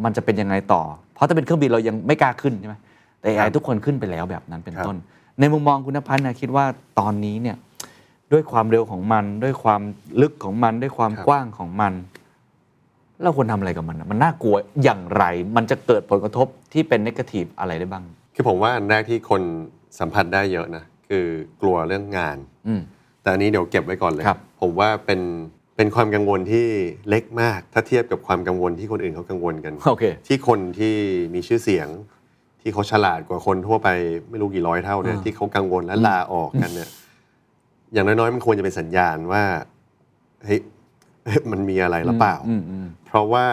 [0.03, 0.81] มันจะเป็นยังไงต่อ
[1.13, 2.75] เพราะถ้าเป็นเครื่องบินเรายังไม่กล้าขึ้นใช่ไหม
[3.21, 4.97] แต่ AI ทุกคนขึ้นไปแล้วแบบนั้นเป็นครับต้น
[5.39, 6.65] ในมุมมองคุณนภัสนะคิดว่า
[6.99, 7.57] ตอนนี้เนี่ย
[8.31, 9.81] ด้วยความเร็วของมัน ด้วยความ
[10.21, 11.93] ลึกของมันด้วยความกว้างของมัน
[13.23, 15.23] เราควรทำอะไรกับมันนะมันน่ากลัวอย่างไร
[15.55, 18.03] มันจะเกิดผลกระทบที่เป็นนกาทีฟอะไรได้บ้าง
[18.35, 19.41] คือผมว่าอันแรกที่คน
[19.99, 21.25] สัมผัสได้เยอะนะ คือ
[21.61, 22.81] กลัวเรื่องงานอืม
[23.21, 25.21] แต่อันนี้เดี๋ยวเก็บไว้ก่อนเลยครับผมว่าเป็น
[25.75, 26.67] เป็นความกังวลที่
[27.09, 30.95] เล็กมาก ถ้าเทียบกับความกังวลที่คนอื่นเขากังวลกันโอเคที่คนที่
[31.33, 31.87] มีชื่อเสียง
[32.61, 33.89] ที่เขาฉลาดกว่าคนทั่วไป
[34.29, 36.89] ไม่รู้กี่ร้อยเท่าเนี่ยอ่าที่เขากังวลและลาออกกันเนี่ย
[37.93, 39.43] อย่างน้อยๆมันควรจะเป็นสัญญาณว่า
[40.45, 40.59] เฮ้ย
[41.51, 43.45] มันมีอะไรหรือเปล่าอืมอืมเพราะว่า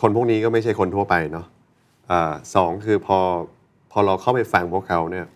[0.00, 1.46] คนพวกนี้ก็ไม่ใช่คนทั่วไปเนาะ
[2.10, 3.18] อาสองคือพอ
[3.92, 5.26] พอเราเข้าไปฟังพวกเขาเนี่ย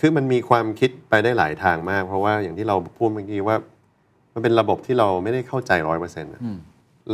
[0.00, 3.56] คือมันมีความคิดไปได้หลายทางมาก เพราะว่าอย่างที่เราพูดเมื่อกี้ว่า
[4.32, 6.32] มันเป็นระบบที่เราไม่ได้เข้าใจร้อยเปอร์เซ็นต์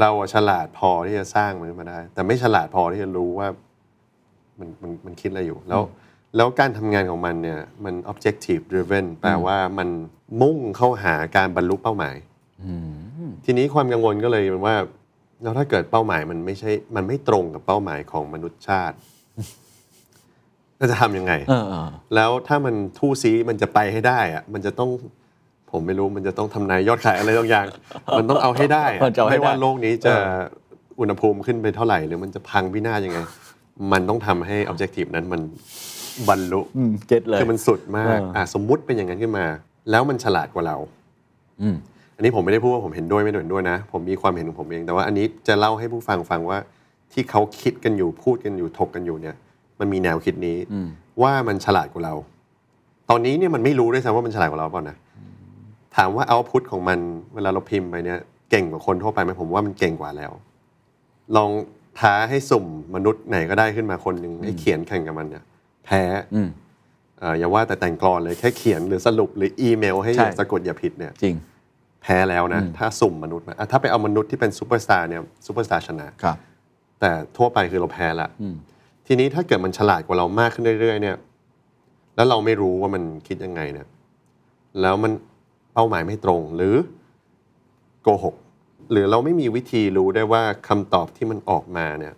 [0.01, 3.49] เราอะฉลาดพอที่จะสร้างมันขึ้นมาได้ แต่ไม่ฉลาดพอที่จะรู้ว่า
[4.59, 5.83] มันมันมันคิดอะไรอยู่แล้ว
[6.37, 9.89] แล้วการทำงานของมันเนี่ยมัน objective driven แปลว่ามัน
[10.41, 12.17] มุ่งเข้าหาการบรรลุเป้าหมาย
[13.45, 14.77] ทีนี้ความกังวลก็เลยเป็นว่า
[15.43, 19.13] แล้วถ้าเกิดเป้าหมายมันไม่ใช่มันไม่ตรงกับเป้าหมายของมนุษยชาติเรา
[20.91, 24.91] จะทำยังไงเออเออแล้วถ้ามันทู่ซีมันจะไปให้ได้อะมันจะต้อง
[25.71, 27.67] ผมไม่รู้มันจะต้องทำนายยอดขายอะไรบางอย่าง
[28.19, 30.41] มันต้องเอาให้ได้อะมันจะเอาให้ไม่ว่าได้โลกนี้จะเออ
[31.01, 33.19] อุณหภูมิขึ้นไปเท่าไหร่ หรือมันจะพังพินาศยังไง
[33.93, 35.41] มันต้องทำให้ objective นั้นมัน
[36.29, 39.47] บรรลุอืมเก็ตเลยคือมันสุดมากเอออ่อะสมมุติเป็นอย่างนั้นขึ้นมา
[39.91, 40.77] แล้วมันฉลาดกว่าเรา
[41.63, 41.77] อืม
[42.17, 46.59] อันนี้ผมไม่ได้พูดว่าผมเห็นด้วยไม่เห็นด้วยนะ ผมมีความเห็นของผมเอง แต่ว่าอันนี้จะเล่าให้ผู้ฟังฟังว่า
[47.13, 49.37] ที่เขาคิดกันอยู่พูดกันอยู่ถกกันอยู่เนี่ย
[49.81, 50.89] มันมีแนวคิดนี้อืม
[51.23, 52.15] ว่ามันฉลาดกว่าเรา
[53.11, 54.97] ตอนนี้เนี่ยมันไม่รู้ด้วยซ้ำว่ามันฉลาดกว่าเราเปล่านะ
[55.97, 56.99] ถามว่า output ของมัน
[57.35, 58.19] เวลาเราพิมพ์ไปเนี่ย
[58.51, 60.33] เก่งกว่าคนทั่วไปไหมผมว่ามันเก่งกว่าแล้ว
[61.37, 61.51] ลอง
[62.01, 65.45] ท้าให้สุ่มมนุษย์ไหนก็ได้ขึ้นมาคนหนึ่งให้เขียนแข่งกับมันเนี่ย
[65.85, 66.03] แพ้
[66.35, 66.49] อืม
[67.19, 71.37] เอ่ออย่าว่าแต่แต่งกลอนเลยแค่เขียนหรือสรุปหรืออีเมล ให้ใช่สะกดอย่าผิดเนี่ยจริง
[72.03, 76.37] แพ้แล้วนะอืมถ้าสุ่มมนุษย์มาอะถ้าไปเอามนุษย์ที่เป็นซูเปอร์สตาร์เนี่ยซูเปอร์สตาร์ชนะครับ
[77.01, 78.57] แต่ทั่วไปคือเราแพ้ละอืม
[79.07, 81.17] ทีนี้ถ้าเกิดมันฉลาดกว่าเรามากขึ้นเรื่อยๆ เนี่ย
[82.17, 83.87] แล้วเราไม่รู้ว่ามันคิดยังไงเนี่ย
[84.81, 85.12] แล้วมัน
[85.75, 86.75] เป้าหมายไม่ตรงหรือ
[88.03, 88.35] โกหก
[88.93, 92.14] หรือเราไม่มีวิธีรู้ได้ว่าคำตอบที่มันออกมาเนี่ย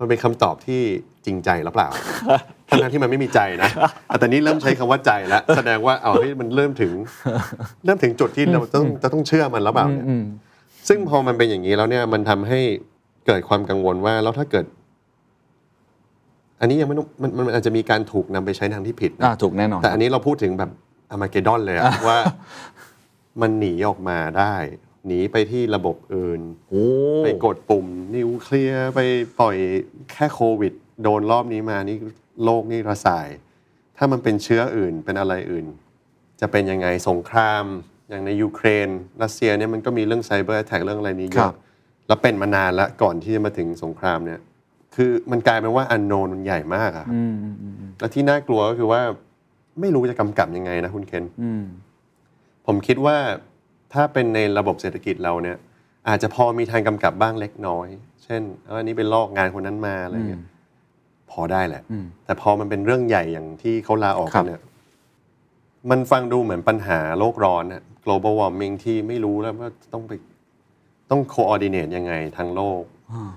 [0.00, 0.80] มันเป็นคำตอบที่
[1.24, 1.88] จริงใจหรือเปล่า
[2.68, 3.70] ทั้งๆที่มันไม่มีใจนะ
[4.10, 6.92] อะแต่นี้เริ่มใช้คำว่าใจแล้วแสดงว่าเอาเฮ้ยมันเริ่มถึง
[7.84, 10.24] เริ่มถึงจุดที่เราต้องจะต้องเชื่อมันแล้วเปล่าเนี่ยอืม
[10.88, 12.60] ซึ่งพอมันเป็นอย่างนี้แล้วเนี่ยมันทำให้
[13.26, 14.66] เกิดความกังวลว่าแล้วถ้าเกิด
[16.60, 20.70] อันนี้ยังไม่ต้องมันมันอาจจะมีการถูกนำไปใช้ทางที่ผิดอ่านะถูกแน่นอน แต่อันนี้เราพูดถึงแบบ
[21.10, 22.18] อมาเกดอนเลยอะว่า
[23.40, 24.54] มันหนีออกมาได้
[25.06, 26.40] หนีไปที่ระบบอื่น
[26.70, 26.84] โอ้
[27.24, 27.86] ไปกดปุ่ม
[28.16, 29.00] นิวเคลียร์ไป
[29.40, 29.56] ปล่อย
[30.12, 31.96] แค่โควิด โดนรอบนี้มานี่
[32.44, 33.28] โลกนี่ระสาย
[33.96, 35.66] ถ้ามันเป็นเชื้ออื่นเป็นอะไรอื่น
[36.40, 37.64] จะเป็นยังไงสงคราม
[38.08, 38.88] อย่างในยูเครน
[39.22, 41.54] รัสเซียเนี่ยมันก็มีเรื่องไซเบอร์แท็กเรื่องอะไรนี้เยครัอะบ
[42.06, 44.40] แล้วเป็นมานานแล้วก่อนที่จะมาถึงสงครามเนี่ย
[44.94, 49.00] คือมันกลายเป็นว่าอันโนนมันใหญ่มากอะครับอืมอืมอืมอืมและที่น่ากลัวก็คือว่า
[49.80, 51.64] ไม่รู้จะกำกับยังไงนะคุณเคนอืม
[52.66, 53.16] ผมคิดว่า
[53.92, 55.56] ถ้าเป็นในระบบเศรษฐกิจเราเนี่ย
[56.08, 57.88] อาจจะพอมีทางกำกับบ้างเล็กน้อย
[58.24, 60.42] เช่นเอออันนี้เป็นลอกงานคนนั้นมาอะไรเงี้ย
[61.30, 64.62] พอได้แหละอืมแต่พอมันเป็นเรื่องใหญ่อย่างที่เขาลาออกครักับนเนี่ย
[65.90, 70.12] มันฟังดูเหมือนปัญหาโลกร้อนน่ะ global warming ที่ไม่รู้แล้วว่าต้องไป
[71.10, 73.32] ต้อง coordinate ยังไงทางโลกอ่า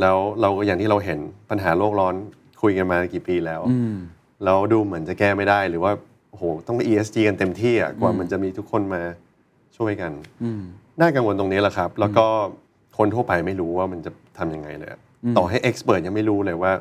[0.00, 1.18] แล้วเราก็อย่างที่เราเห็น
[1.50, 2.14] ปัญหาโลกร้อน
[2.62, 3.96] คุยกันมากี่ปีแล้วอืม
[4.44, 5.92] แล้วดูเหมือนจะแก้ไม่ได้หรือว่า
[6.30, 9.02] โอ้โหต้อง ESG กันเต็มที่อะกว่ามันจะมีทุกคนมา
[9.76, 10.62] ช่วยกันอืม
[11.00, 12.26] น่ากังวลตรงนี้แหละครับ แล้วก็
[12.98, 15.00] คนทั่วไปไม่รู้ว่ามันจะทำยังไงเลยอะ
[15.36, 16.72] ต่อให้เอ็กซ์เพรสยังไม่รู้เลยว่า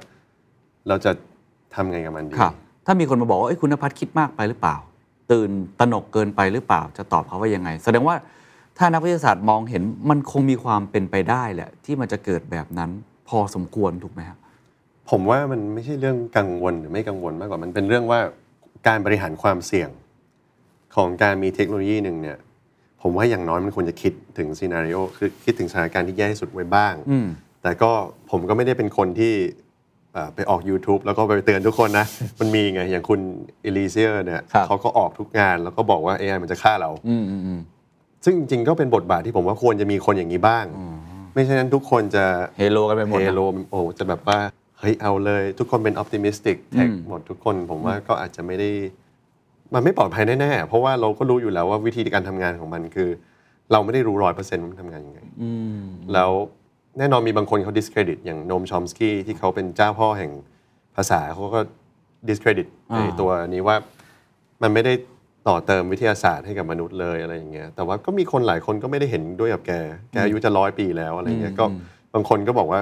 [0.88, 1.12] เราจะ
[1.76, 2.54] ทำไงกับมันดีครับ
[2.86, 4.78] ถ้ามีคนมาบอกว่าเอ้ยคุณณภัทรคิดมากไปหรือเปล่า
[5.32, 8.16] ตื่นตระหนกเกินไปหรือเปล่าจะตอบเขาว่ายังไง แสดงว่า
[8.84, 12.90] ถ้านักวิทยาศาสตร์มองเห็นมันคงมีความเป็นไปได้แหละที่มันจะเกิดแบบนั้น
[13.30, 14.38] พอสมควรถูกไหมครับ
[15.10, 18.20] ผมว่ามันไม่ใช่เรื่องกังวลหรือไม่กังวลมากกว่ามันเป็นเรื่องว่า
[18.88, 19.90] การบริหารความเสี่ยง
[20.96, 22.38] ของการมีเทคโนโลยีหนึ่งเนี่ย
[23.02, 27.28] ผมว่าอย่างน้อยมันควรจะคิดถึง scenario คือคิดถึงสถานการณ์ที่แย่ที่สุดไว้บ้างอืม
[27.64, 27.92] แต่ก็
[28.32, 29.34] ผมก็ไม่ได้เป็นคนที่
[30.14, 32.06] เอ่อไปออก YouTube แล้วก็ไปเตือนทุกคนนะ
[32.40, 33.20] มันมีไง อย่างคุณ
[33.64, 37.60] Eliezer เนี่ยครับเขาก็ออกทุกงานแล้วก็บอกว่า AI มันจะฆ่าเราอืมอืมอืม
[38.26, 40.66] ซึ่งจริงๆก็เป็นบทบาทที่ผมว่าควรจะมีคนอย่างนี้บ้าง
[41.36, 42.26] ไม่ใช่นั้นทุกคนจะ
[42.58, 44.40] เฮโลกันไปหมดนะ เฮโลโอ้จะแบบว่า
[44.80, 48.70] เฮ้ยเอาเลย ทุกคนเป็นออ t ติมิสติกเทคอืม หมดทุกคนผมว่าก็อาจจะไม่ได้
[49.74, 53.10] มันไม่ปลอดภัยแน่ๆ เพราะว่าเราก็รู้อยู่แล้วว่าวิธีการทำงานของมันคือ
[53.72, 55.20] เราไม่ได้รู้ร้อยเปอร์เซ็นต์มันทำงานยังไง
[56.14, 56.32] แล้ว
[56.98, 60.32] แน่นอนมีบางคนเขา discredit อย่างโนมชอมสกี้ที่เขาเป็นเจ้าพ่อแห่ง
[60.96, 61.60] ภาษาเขาก็
[62.30, 63.76] discredit อ่าในตัวนี้ว่า
[64.62, 64.94] มันไม่ได้
[65.48, 69.72] ต่อเติมวิทยาศาสตร์ให้กับมนุษย์เลยอะไรอย่างเงี้ย แต่ว่าก็มีคนหลายคนก็ไม่ได้เห็นด้วยกับแก
[70.12, 71.66] แกอายุจะร้อยปีแล้วอะไรเงี้ย ก็
[72.14, 72.80] บางคนก็บอกว่า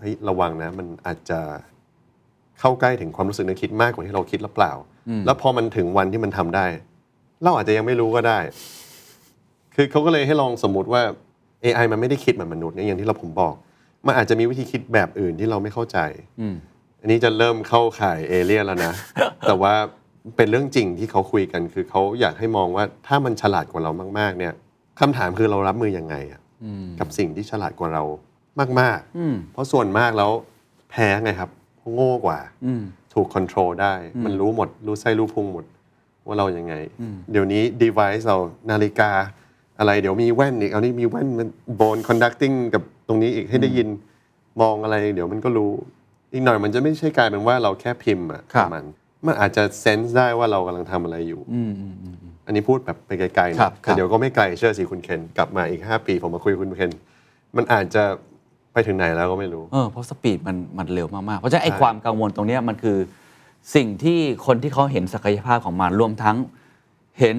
[0.00, 1.40] เฮ้ยระวังนะ มันอาจจะ
[2.60, 4.72] เข้าใกล้ถึงความรู้สึกนึกคิดมากกว่าที่เราคิดหรือเปล่า
[5.26, 6.66] แล้วพอมันถึงวันที่มันทำได้
[7.42, 8.38] เราอาจจะยังไม่รู้ก็ได้
[9.74, 11.02] คือเขาก็เลยให้ลองสมมุติว่า
[11.64, 13.54] AI มันไม่ได้คิดเหมือนมนุษย์เนี่ยอย่างที่เราผมบอก
[14.06, 15.98] มันอาจจะมีวิธีคิดแบบอื่นที่เราไม่เข้าใจ
[17.00, 18.92] อันนี้จะเริ่มเข้าข่ายเอเลี่ยนแล้วนะ
[19.46, 19.74] แต่ว่า
[20.36, 24.54] เป็นเรื่องจริงที่เขาคุยกัน คือเขาอยากให้มองว่าถ้ามันฉลาดกว่าเรามาก ๆ เนี่ย
[25.00, 26.40] คำถามคือเรารับมือยังไงอะ
[27.00, 28.02] กับสิ่งที่ฉลาดกว่าเรา
[28.80, 30.30] มากๆเพราะส่วนมากแล้ว
[30.90, 32.38] แพ้ไงครับเพราะโง่กว่า
[33.14, 35.64] ถูกค o n t r o l ได้ มันรู้หมด รู้ไส้รู้พุงหมด
[36.26, 36.74] ว่าเรายังไง
[37.32, 38.38] เดี๋ยวนี้ device เรา
[38.70, 39.10] นาฬิกา
[39.78, 41.48] อะไร เดี๋ยวมีแว่นอีกเอานี่มีแว่นมัน
[41.80, 43.88] bone conducting กับตรงนี้อีกให้ได้ยิน
[44.60, 45.70] มองอะไร เดี๋ยวมันก็รู้
[46.32, 48.84] อีกหน่อยมันจะไม่ใช่กลายเป็นว่าเราแค่พิมพ์อะครับมัน
[49.26, 51.40] มันอาจจะเซนส์ได้ว่าเรากำลังทำอะไรอยู่
[52.46, 56.92] อันนี้พูดแบบไปไกลๆครันะบแต่เดี๋ยวก็ไม่ไกลเชื่อสิคุณเคนกลับมาอีก 5 ปีผมมาคุยกับคุณเคน
[57.56, 58.02] มันอาจจะ
[58.72, 62.98] ไปถึงไหนแล้วก็ไม่รู้เออเพราะสปีดมันมันเร็วมากๆ เพราะฉะนั้นไอ้ใช่ความกังวลตรงเนี้ยมันคือ
[63.74, 66.36] สิ่งที่คนที่เขาเห็นศักยภาพของมันรวมทั้ง
[67.20, 67.38] เห็น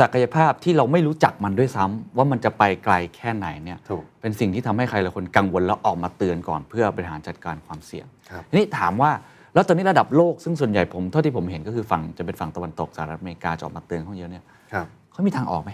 [0.00, 9.10] ศักยภาพที่เราไม่รู้จักมันด้วยซ้ำว่ามันจะไปไกลแค่ไหนเนี่ยถูกเป็นสิ่งที่ทำให้ใครหลายคนกังวลแล้วออกมาเตือนก่อนเพื่อบริหารจัดการความเสี่ยงครับทีนี้ถามว่า
[9.54, 15.70] แล้วตอนนี้ระดับโลกซึ่งส่วนใหญ่ผมเท่าที่ผมเห็นก็คือฝั่งจะเป็นฝั่งตะวันตกสหรัฐอเมริกาจะออกมาเตือนเขาเยอะเนี่ยครับเขามีทางออกไหม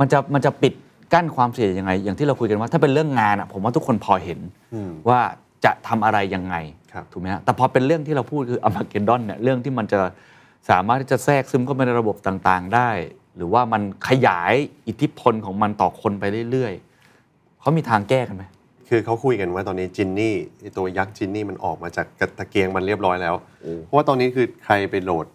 [0.00, 0.72] มันจะมันจะปิด
[1.12, 4.40] กั้นความเสี่ยงยังไง อย่างที่เราคุยกันว่าถ้าเป็นเรื่องงานอะผมว่าทุกคนพอเห็น
[4.74, 5.20] อืมว่า
[5.64, 6.56] จะทำอะไรยังไง
[6.92, 10.00] ครับถูกไหมฮะแต่พอเป็นเรื่องที่เราพูดคืออ m มาเกดดอนเนี่ยเรื่องที่มันจะ
[10.70, 12.90] สามารถที่จะแทรกซึมเข้าไปในระบบต่างๆ ได้
[13.36, 14.54] หรือว่ามันขยาย
[14.88, 18.44] อิทธิพลของมันต่อคนไปเรื่อยๆเขามีทางแก้กันไหม
[18.88, 23.34] คือเขาคุยกันว่าตอนนี้จินนี่ไอ้ตัวยักษ์จินนี่มันออกมาจากกระตะเกียงมันเรียบร้อยแล้ว
[23.84, 25.26] เพราะว่าตอนนี้คือใครไปโหลด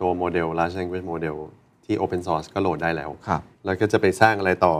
[0.00, 1.36] ตัวโมเดล large language model
[1.84, 4.74] ที่ open source ก็โหลดได้แล้วครับแล้วก็จะไปสร้างอะไรต่อ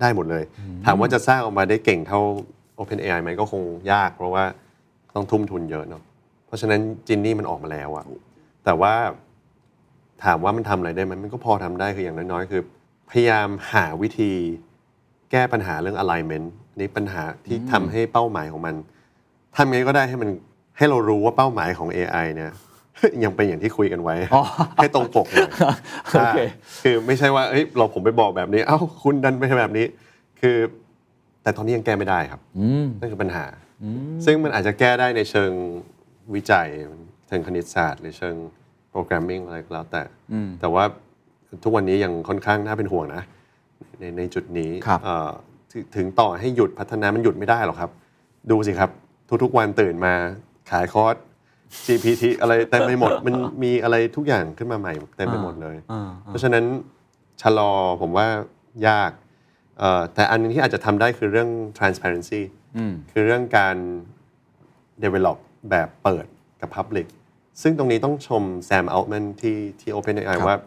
[0.00, 0.44] ได้หมดเลย
[0.84, 2.20] ถามว่าจะสร้างออกมาได้เก่งเท่า
[2.78, 3.62] Open AI ไหมก็คง
[3.92, 4.44] ยาก เพราะว่า
[5.14, 6.02] ต้องทุ่มทุนเยอะเนาะ
[6.46, 8.04] เพราะฉะนั้นจินนี่มันออกมาแล้วอะ
[8.64, 8.94] แต่ว่า
[10.24, 12.62] ถามว่ามันทำอะไรได้ไหมมันก็พอทำได้คืออย่างน้อยๆ คือ
[13.10, 14.32] พยายามหาวิธี
[15.30, 16.46] แก้ปัญหาเรื่อง alignment
[16.78, 18.74] นี่ปัญหาที่ทำให้เป้าหมายของมัน
[19.56, 20.30] ทำไงก็ได้ให้มัน
[20.76, 22.52] ให้เรารู้ว่าเป้าหมายของ AI เนี่ย
[23.24, 24.42] ยังเป็นอย่างที่คุยกันไว้ อ๋อ
[24.76, 25.50] ให้ตรงปกหน่อย
[26.14, 26.40] โอเค
[26.82, 29.86] คือไม่ใช่ว่าเอ้ยเราผมไปบอกแบบนี้ เอ้าคุณดันไปทำแบบนี้
[30.40, 30.56] คือ
[31.42, 33.44] แต่ตอนนี้ยังแก้ไม่ได้ครับ อืมนั่นคือปัญหา
[34.24, 35.52] ซึ่งมันอาจจะแก้ได้ในเชิง
[36.34, 36.68] วิจัย
[37.28, 38.36] เชิงคณิตศาสตร์หรือเชิง
[38.90, 40.02] โปรแกรมมิ่งอะไรก็แล้วแต่
[40.60, 40.84] แต่ว่า
[41.62, 43.22] ทุกวันนี้ยังค่อนข้างน่าเป็นห่วงนะ
[43.98, 45.30] ในในจุดนี้ครับ เอ่อ
[45.72, 47.90] ถึถึงต่อให้หยุดพัฒนามันหยุดไม่ได้หรอกครับ
[48.50, 48.90] ดูสิครับ
[49.42, 50.14] ทุกๆวันตื่นมา
[50.70, 51.16] ขายคอร์ส
[51.86, 56.64] GPT อะไรเต็มไปหมดมันมีอะไรทุกอย่างขึ้นมาใหม่เต็มไปหมดเลยอ่าเพราะฉะนั้น
[57.42, 58.26] ชะลอผมว่า
[58.88, 59.10] ยาก
[59.78, 61.48] เอ่อแต่อันหนึงที่อาจจะทำได้คือเรื่อง
[61.78, 62.40] transparency
[62.76, 63.76] อืมคือเรื่องการ
[65.02, 65.38] develop
[65.70, 66.26] แบบเปิด
[66.60, 67.06] กับ public
[67.62, 70.58] ซึ่งตรงนี้ต้องชมแซมอัลแมนที่ที่ OpenAI ครับว่า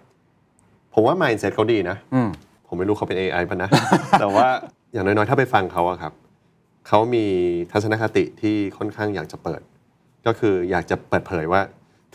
[0.93, 2.29] ผมว่า mindset เขาดีนะอืม
[2.67, 3.69] ผมไม่รู้เขาเป็น AI ป่ะนะ
[4.19, 4.47] แต่ว่า
[4.93, 6.13] อย่างน้อยๆ ถ้าไปฟังเขาอะครับ
[6.88, 7.25] เขามี
[7.71, 9.62] ทัศนคติที่ค่อนข้างอยากจะเปิด
[10.25, 11.62] ก็คืออยากจะเปิดเผยว่า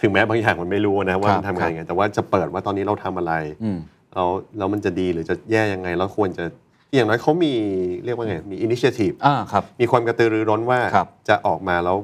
[0.01, 3.33] ถึงแม้บางอย่างมันไม่รู้นะว่าครับมันทำงานยังไง แต่ว่าจะเปิดว่าตอนนี้เราทำอะไร
[3.63, 3.79] อืม
[4.15, 6.45] แล้วแล้วมันจะดีหรือจะแย่ยังไงแล้วควรจะ
[6.95, 7.53] อย่างน้อยเขามี
[8.05, 11.97] เรียกว่าไงมี initiative อ่าครับมีความกระตือรือร้นว่าครับจะออกมาแล้ว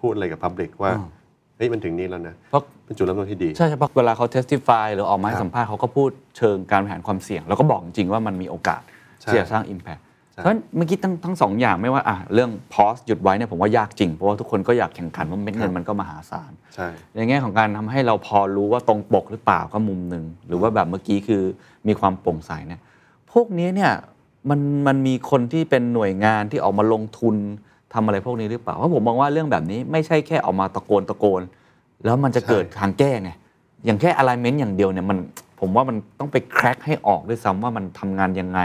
[0.00, 1.08] พูดอะไรกับ public ว่าอ่า
[1.56, 8.82] เฮ้ยมันถึงนี่แล้วนะเพราะเป็นจุดเริ่มต้นที่ดี ใช่ใช่เพราะเวลาเขา testify หรือออกมาให้ครับสัมภาษณ์เขาก็พูดเชิงการบริหารความเสี่ยง แล้วก็บอกจริงๆว่ามันมีโอกาส
[9.22, 10.05] ใช่ที่จะสร้าง impact ใช่
[10.42, 21.42] เพราะฉะนั้นเมื่อกี้ทั้งทั้งสองอย่างไม่ว่าอะเรื่อง pause หยุดไว้เนี่ยผมว่ายากจริง เพราะว่าทุกคนก็อยากแข่งขันว่าเม็ดเงินมันก็มหาศาลใช่ในแง่ของการทำให้เราพอรู้ว่าตรงปกหรือเปล่าก็มุมหนึ่งหรือว่าแบบเมื่อกี้คือ
[21.86, 22.80] มีความโปร่งใสเนี่ย
[23.32, 23.92] พวกนี้เนี่ย
[24.50, 27.36] มันมันมีคนที่เป็นหน่วยงานที่ออกมาลงทุน
[27.94, 31.42] ทำอะไรพวกนี้หรือเปล่าเพราะผมมองว่าเรื่องแบบนี้ไม่ใช่แค่ออกมาตะโกนตะโกน
[32.04, 33.30] แล้วมันจะเกิดทางแก้ไง
[33.84, 35.18] อย่างแค่ alignment อย่างเดียวเนี่ยมัน
[35.60, 38.60] ผมว่ามันต้องไป crack ให้ออกด้วยซ้ำว่ามันทำงานยังไง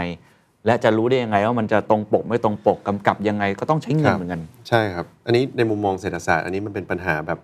[0.66, 7.38] และจะรู้ได้ยังไงว่ามันจะตรงปกไม่ตรงปกกำกับยังไงก็ต้องใช้เงินเหมือนกัน ใช่ครับ อันนี้ในมุมมองเศรษฐศาสตร์ อันนี้มันเป็นปัญหาแบบ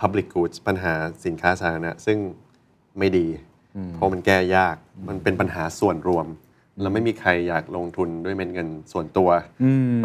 [0.00, 0.94] public goods ปัญหา
[1.24, 2.18] สินค้าสาธารณะซึ่ง
[2.98, 3.26] ไม่ดี
[3.94, 4.76] เพราะมันแก้ยาก
[5.08, 6.26] มันเป็นปัญหาส่วนรวม
[6.80, 9.30] แล้วไม่มีใครอยากลงทุนด้วยเม็ดเงินส่วนตัว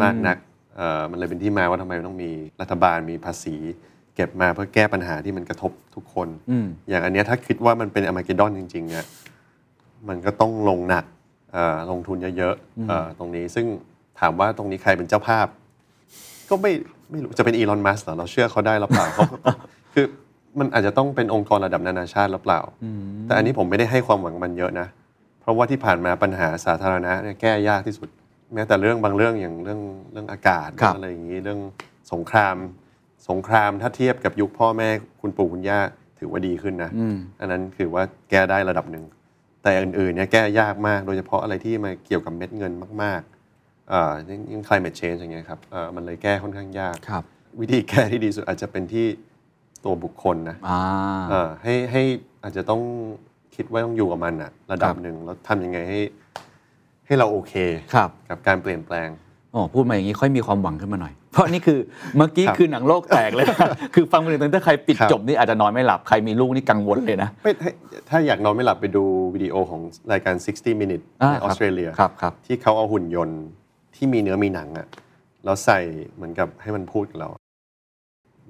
[0.02, 0.36] มากนัก
[0.76, 2.30] เอ่อมันเลยเป็นที่มาว่าทำไมต้องมี
[2.60, 3.56] รัฐบาลมีภาษี
[4.14, 6.28] เก็บมาเพื่อแก้ปัญหาที่มันกระทบทุกคน
[6.88, 9.06] อย่างอันเนี้ยถ้าคิดว่ามันเป็นอ r m ม g ก d ดอนจริงๆเนี่ย
[10.08, 11.19] มันก็ต้องลงหนักเอ่อ
[11.90, 13.66] ลงทุนเยอะๆเอ่อตรงนี้ซึ่ง
[14.20, 15.46] ถามว่าตรงนี้ใครเป็นเจ้าภาพ
[16.50, 16.72] ก็ไม่
[17.10, 19.24] ไม่รู้จะเป็นอีลอนมัสเหรอเราเชื่อเขาได้หรือเปล่าเขา
[19.94, 20.06] คือ
[20.58, 22.60] มันอาจจะต้องเป็นองค์กรระดับนานาชาติหรือเปล่า
[23.26, 24.86] แต่อันนี้ผมไม่ได้ให้ความหวังมันเยอะนะ
[25.40, 28.08] เพราะว่าที่ผ่านมาปัญหาสาธารณะเนี่ยแก้ยากที่สุด
[28.54, 29.80] แม้แต่เรื่องบางเรื่องอย่างเรื่อง
[30.12, 31.60] เรื่องอากาศครับอะไรอย่างนี้เรื่อง
[32.12, 32.56] สงคราม
[33.28, 34.88] สงครามถ้าเทียบกับยุคพ่อแม่
[35.20, 35.80] คุณปู่คุณย่า
[36.18, 36.90] ถือว่าดีขึ้นนะ
[37.40, 39.04] อันนั้นคือว่าแก้ได้ระดับหนึ่ง
[39.62, 47.24] แต่อื่นๆเนี่ยแก้ยากมาก โดยเฉพาะอะไรที่มาเกี่ยวกับเม็ดเงินมากๆอ่ายิ่งยิ่ง climate change อย่างเงี้ยครับอ่ามันเลยแก้ค่อนข้างยาก ครับ
[47.60, 49.06] วิธีแก้ที่ดีสุดอาจจะเป็นที่
[49.84, 50.80] ตัวบุคคลนะอ่า
[51.30, 52.02] เอ่อให้ให้
[52.42, 52.82] อาจจะต้อง
[53.54, 56.00] คิดว่าต้องอยู่กับมันอะระดัครับบหนึ่งแล้วทำยังไงให้
[57.06, 57.54] ให้เราโอเค
[57.94, 59.08] ครับ กับการเปลี่ยนแปลง
[59.54, 61.78] อ๋อพูดมาอย่างนี้ค่อยมีความหวังขึ้นมาหน่อย เพราะนี่คือ
[62.16, 63.58] เมื่อกี้ครับคือหนังโลกแตกเลยนะ
[63.94, 67.70] คือฟังมาถึงตั้งแต่ใครปิดครับจบนี่อาจจะนอนไม่หลับใครมีลูกนี่กังวลเลยนะไม่ถ้า
[68.10, 69.04] ถ้าอยากนอนไม่หลับไปดู
[69.34, 69.80] วิดีโอของ
[70.12, 73.40] รายการ 60 minutes อ่าในคอรับอสเตรเลียครับครับที่เขาเอาหุ่นยนต์
[73.96, 74.86] ที่มีเนื้อมีหนังอะ
[75.44, 75.78] แล้วใส่
[76.14, 77.28] เหมือนกับให้มันพูดกับเรา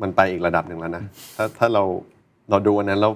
[0.02, 1.04] มันไปอีกระดับหนึ่งแล้วนะ
[1.36, 1.82] ถ้าถ้าเรา
[2.50, 3.12] เราดูอันนั้นแล้ว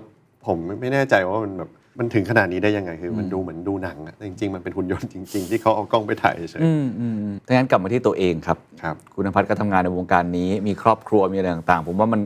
[0.46, 12.20] ผมไม่ไม่แน่ใจว่ามันแบบ มันถึงขนาดนี้ได้ยังไงคือมันดูเหมือนดูหนังอะแต่จริง ๆ มันเป็นหุ่นยนต์จริง ๆ ที่เขาเอากล้องไปถ่ายเฉย อืมอืมอืมถ้างั้นกลับมาที่ตัวเองครับ ครับคุณนภัทรก็ทำงานในวงการนี้ มีครอบครัวมีอะไรต่างๆ ผมว่ามัน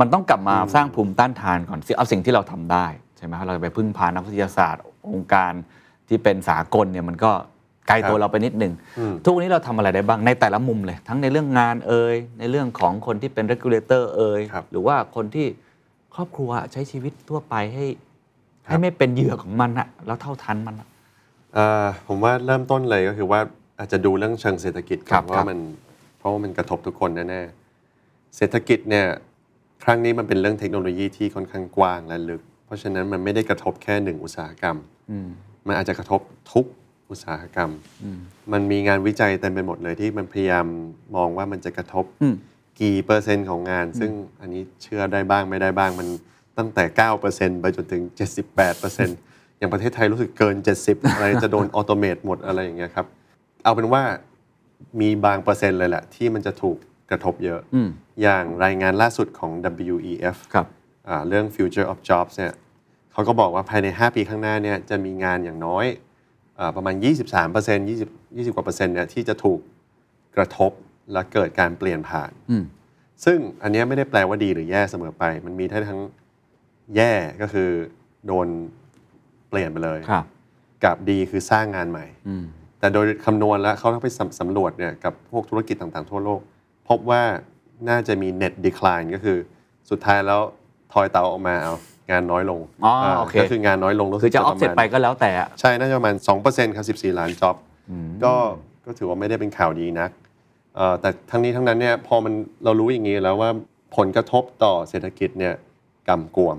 [0.00, 2.86] มันต้องกลับมาสร้างภูมิต้านทานก่อนสิเอาสิ่งที่เราทำได้
[3.16, 5.52] ใช่ไหมเราจะไปพึ่งพานักวิทยาศาสตร์ องค์การ
[6.08, 7.32] ที่เป็นสากลเนี่ยมันก็
[7.88, 15.46] ไกลตัวเราไปนิดนึงอืม ทุกวันนี้เราทำอะไรได้บ้างในแต่ละมุมเลย ทั้งในเรื่องงานเอ่ยในเรื่องของคนที่เป็น regulator เอ่ยครับ หรือว่าคนที่
[16.14, 17.86] ครอบครัวใช้ชีวิตทั่วไปให้
[18.66, 20.88] ให้ไม่เป็นเหยื่อของมันอะแล้วเท่าทันมันอะ
[21.54, 23.40] เอ่อผมว่าเริ่มต้นเลยก็คือว่า
[23.78, 25.58] อาจจะดูเรื่องเชิงเศรษฐกิจครับก่อนครับว่ามัน
[26.18, 29.06] เพราะว่ามันกระทบทุกคนแน่ๆเศรษฐกิจเนี่ย
[29.84, 34.76] ครั้งนี้มันเป็นเรื่องเทคโนโลยีที่ค่อนข้างกว้างและลึก เพราะฉะนั้นมันไม่ได้กระทบแค่หนึ่งอุตสาหกรรม
[35.66, 36.20] มันอาจจะกระทบ
[36.52, 36.66] ทุก
[37.10, 37.70] อุตสาหกรรม
[38.52, 40.66] มันมีงานวิจัยเต็มไปหมดเลยที่มันพยายาม
[41.16, 42.34] มองว่ามันจะกระทบอืม
[42.80, 44.10] กี่เปอร์เซ็นต์ของงาน ซึ่ง
[44.40, 46.08] อันนี้เชื่อได้บ้างไม่ได้บ้างมัน
[46.58, 46.84] ตั้งแต่
[47.22, 48.02] 9%ไปจนถึง
[48.80, 53.06] 78%อย่างประเทศไทยรู้สึกเกิน 70 อะไรจะโดนออโตเมตหมดอะไรอย่างเงี้ยครับ
[53.64, 54.02] เอาเป็นว่า
[55.00, 56.76] มีบางเปอร์เซ็นต์เลยแหละ ที่มันจะถูก
[57.10, 57.88] กระทบเยอะอืม
[58.22, 59.50] อย่างรายงานล่าสุดของ
[59.94, 60.66] WEF ครับ
[61.08, 62.52] อ่าเรื่อง Future of Jobs เนี่ย
[63.12, 65.86] เขาก็บอกว่าภายใน 5 ปีข้างหน้าเนี่ยจะมีงานอย่างน้อย
[66.58, 69.60] อาประมาณ 23% 20 20กว่าเปอร์เซ็นต์เนี่ยที่จะถูก
[70.36, 70.72] กระทบ
[71.12, 72.64] และเกิดการเปลี่ยนผ่านอืม
[73.24, 76.00] ซึ่งอันเนี้ยไม่ได้แปลว่าดีหรือแย่เสมอไป มันมีทั้ง
[76.96, 77.70] แย่ก็คือ
[78.26, 78.46] โดน
[79.48, 80.24] เปลี่ยนไปเลยครับ
[80.84, 82.44] กับดีคือสร้างงานใหม่ อืม
[82.78, 86.40] แต่โดยคำนวณแล้วเขาต้องไปสำสำรวจเนี่ยกับพวกธุรกิจต่างๆ ทั่วโลก
[86.88, 87.22] พบว่า
[87.88, 89.38] น่าจะมี net decline ก็คือ
[89.90, 90.40] สุดท้ายแล้ว
[90.92, 91.74] ทอยเตาออกมาเอา
[92.10, 96.14] งานน้อยลงอ๋ออ่าโอเค ก็คืองานน้อยลงคือรู้สึกจะออฟเซ็ตระมาณไปก็แล้วแต่อะใช่น่าจะประมาณ
[96.44, 97.56] 2%ครับ14 ล้าน job
[98.24, 98.34] ก็
[98.84, 100.10] ก็ถือว่าไม่ได้เป็นข่าวดีนัก
[100.76, 103.50] เอ่อแต่ทั้งนี้ทั้งนั้นเนี่ยพอมันเรารู้อย่างนี้แล้วว่า
[103.96, 105.54] ผลกระทบต่อเศรษฐกิจเนี่ย
[106.08, 106.58] กำกวม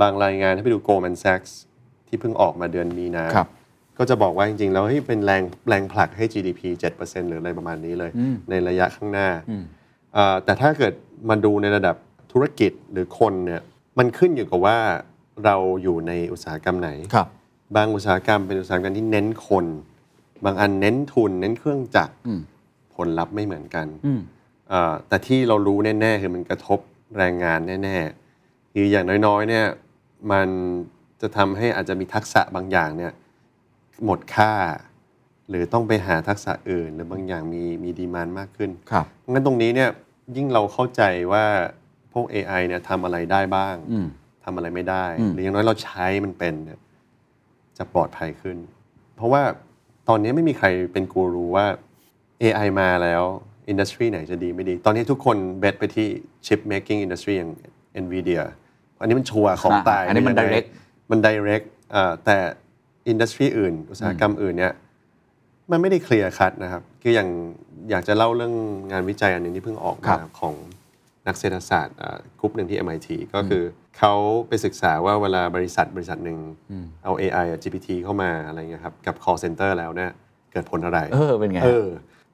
[0.00, 1.52] บางรายงานถ้าไปดู Goldman Sachs
[2.08, 3.48] ที่เพิ่งออกมาเดือนมีนาครับ
[3.98, 6.60] ก็จะบอกว่าจริงๆ แล้วเฮ้ยเป็นแรงแรงผลักให้ GDP
[6.96, 8.10] 7%หรืออะไรประมาณนี้เลย
[8.50, 9.28] ในระยะข้างหน้า
[10.14, 10.94] เอ่อแต่ถ้าเกิด
[11.28, 11.96] มาดูในระดับ
[12.32, 13.62] ธุรกิจหรือคนเนี่ย
[13.98, 14.78] มันขึ้นอยู่กับว่า
[15.44, 17.26] เราอยู่ในอุตสาหกรรมไหนครับ
[17.76, 19.66] บางอุตสาหกรรมเป็นอุตสาหกรรมที่เน้นคน
[20.44, 22.40] บางอันเน้นทุน เน้นเครื่องจักรอืม
[22.94, 24.20] ผลลัพธ์ไม่เหมือนกันอืม
[24.68, 26.78] เอ่อแต่ที่เรารู้แน่ๆคือมันกระทบ
[27.18, 28.27] แรงงานแน่ ๆ
[28.72, 29.66] คืออย่างน้อยๆเนี่ย
[30.32, 30.48] มัน
[31.20, 33.12] จะทำให้อาจจะมีทักษะบางอย่างเนี่ย
[34.04, 34.52] หมดค่า
[35.48, 39.90] หรือต้องไปหาทักษะอื่น หรือบางอย่างมีมีดีมานมากขึ้นครับงั้นตรงนี้เนี่ย
[40.36, 41.02] ยิ่งเราเข้าใจ
[41.32, 41.44] ว่า
[42.12, 44.06] พวก AI เนี่ยทำอะไรได้บ้างอืม
[44.44, 46.78] ทำอะไรไม่ได้อืมหรืออย่างน้อยเราใช้มันเป็นเนี่ย
[47.78, 48.56] จะปลอดภัยขึ้น
[49.16, 49.42] เพราะว่า
[50.08, 51.66] ตอนนี้ไม่มีใครเป็นกูรูว่า
[52.42, 53.22] AI มาแล้ว
[53.68, 56.08] อินดัสทรีไหนจะดีไม่ดี ตอนนี้ทุกคนเบสไปที่
[56.46, 57.52] chip making industry อย่าง
[58.04, 58.42] NVIDIA
[59.00, 60.68] อันนี้มันชัวร์ของตายอันนี้มันยังไง direct
[61.10, 62.36] มัน direct อ่าแต่
[63.08, 64.72] อินดัสทรีอื่น อุตสาหกรรมอื่นเนี่ย
[65.70, 67.28] มันไม่ได้เคลียร์คัดนะครับ คืออย่าง
[67.90, 68.54] อยากจะเล่าเรื่อง
[68.92, 70.54] งานวิจัยอันหนึงที่เพิ่งออกครัมาบของ
[71.26, 73.62] นักเศรษฐศาสตร์อ่ากลุ่มหนึ่งที่ MIT ก็คือ
[73.98, 74.14] เขา
[74.48, 76.38] ไปศึกษาว่าเวลาบริษัทบริษัทหนึ่ง
[77.04, 80.10] เอา AI อะ GPT เข้ามาอะไรเงี้ยครับกับ call center แล้วเนี่ย
[80.52, 81.86] เกิดกิดผลอะไร เออเป็นไงเออ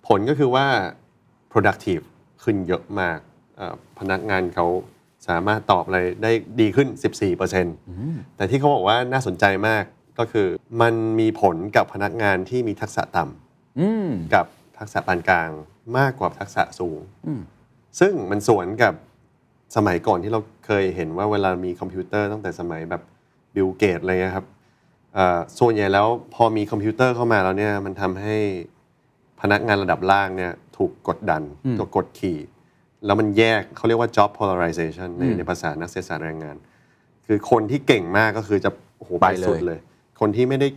[0.09, 0.67] ผลก็คือว่า
[1.53, 2.05] productive
[2.43, 3.19] ขึ้นเยอะมาก
[3.57, 4.67] เอ่อพนักงานเขา
[5.29, 6.89] สามารถตอบอะไรได้ดีขึ้น
[7.63, 9.85] 14%แต่ที่เขาบอกว่าน่าสนใจมาก
[10.19, 10.47] ก็คือ
[10.81, 14.47] มันมีผลกับพนักงานที่มีทักษะต่ำอืมกับ
[14.79, 15.51] ทักษะปานกลาง
[15.99, 16.99] มากกว่าทักษะสูง
[18.01, 18.95] ซึ่งมันสวนกับ
[19.77, 23.03] สมัยก่อนที่เราเคยเห็นว่าเวลามีคอมพิวเตอร์ตั้งแต่สมัยแบบ
[23.55, 24.47] Bill Gates อะไรเงี้ยครับ
[25.15, 28.37] เอ่อส่วนใหญ่แล้วพอมีคอมพิวเตอร์เข้ามาแล้วเนี่ยมันทำให้
[29.41, 31.43] พนักงานระดับล่างเนี่ยถูกกดดัน
[31.79, 32.39] ถูกกดขี่
[33.07, 36.57] แล้วมันแยกเขาเรียกว่า job polarization ในในภาษานักเศรษฐศาสตร์แรงงาน
[37.27, 39.79] คือคนที่เก่งมากก็คือจะโอ้โหไปไปเลยสุดเลย
[40.21, 40.69] คนที่ไม่ได้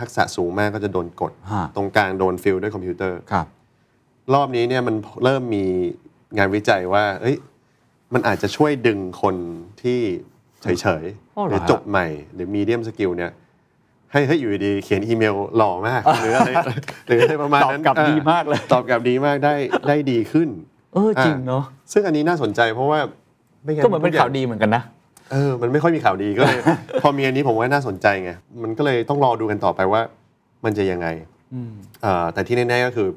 [0.00, 3.46] ทักษะสูงมากก็จะโดนกดฮะตรงกลางโดน fill ด้วยคอมพิวเตอร์ครับ
[4.34, 5.64] รอบนี้เนี่ยมันเริ่มมี
[6.38, 7.36] งานวิจัยว่าเอ้ย
[8.14, 9.36] มันอาจจะช่วยดึงคน
[9.82, 10.00] ที่
[10.62, 11.04] เฉย
[11.36, 13.32] อ๋อๆเหรอหรือจบใหม่หรือ medium skill เนี่ย
[14.12, 16.50] ให้ให้อยู่ดีๆเขียนอีเมลหล่อมากหรืออะไร
[17.06, 19.54] หรืออะไรประมาณนั้นตอบกลับอ่ดีมากเลยตอบกลับดีมากได้
[19.88, 20.48] ได้ดีขึ้น
[20.94, 23.00] เออจริงเนาะซึ่งอันนี้น่าสนใจเพราะว่า
[23.62, 24.82] ไม่งั้นก็เหมือนเป็นทุย่งข่าวดีเหมือนกันนะ
[25.32, 26.58] เออมันไม่ค่อยมีข่าวดีก็เลย
[27.02, 28.30] พอมีอันนี้ผมว่าน่าสนใจไง
[28.62, 30.00] มันก็เลยต้องรอดูกันต่อไปว่า
[30.64, 31.06] มันจะยังไง
[32.04, 33.08] อ่าแต่ที่แน่ๆก็คือ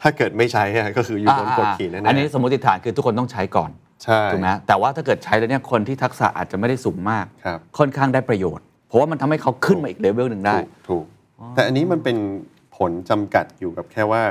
[0.00, 3.70] ถ้าเกิดไม่ใช้อะก็คืออยู่บนกดขี่แน่ๆอันนี้สมมติฐานคือทุกคนต้องใช้ก่อน
[4.04, 11.04] ใช่ถูกไหมแต่ว่าถ้าเกิดใช้แล้วเนี่ยคนที่ทักษะอาจจะไม่ได้สูงมากครับค่อนข้างได้ประโยชน์ เพราะว่ามันทำให้เขาขึ้นมาอีกเลเวลหนึ่งได้ ถูกถูก
[11.54, 12.16] แต่อันนี้มันเป็น
[12.76, 14.22] ผลจำกัดอยู่กับแค่ว่า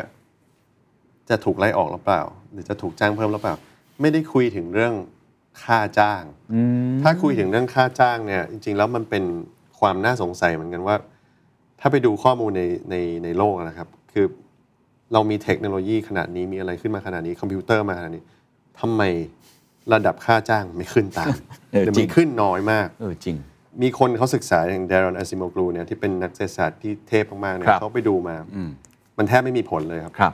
[1.29, 3.55] จะถูกไล่ออกหรือเปล่าห รือจะถูกจ้างเพิ่มหรือเปล่า
[4.01, 4.93] ไม่ได้คุยถึงเรื่อง
[5.63, 6.23] ค่าจ้าง
[7.03, 9.23] ถ้าคุยถึงเรื่องค่าจ้างเนี่ย จริง ๆ แล้วมันเป็น
[9.79, 10.95] ความน่าสงสัยเหมือนกันว่า
[11.79, 14.25] ถ้าไปดูข้อมูลในในในโลกนะครับ คือ
[15.13, 18.23] เรามีเทคโนโลยีขนาดนี้มีอะไรขึ้นมาขนาดนี้คอมพิวเตอร์มาขนาดนี้
[18.79, 19.01] ทำไม
[19.93, 21.35] ระดับค่าจ้างไม่ขึ้นตาม
[21.71, 23.37] เออหรือจริมันงขึ้นน้อยมากเออจริง
[23.81, 28.35] มีคนเขาศึกษาอย่างเดรอนอาซิโมกลูเนี่ยที่เป็นนักเศรษฐศาสตร์ที่เทพมากๆเนี่ยครับเขาไปดูมา
[29.17, 30.33] มันแทบไม่มีผลเลยครับครับ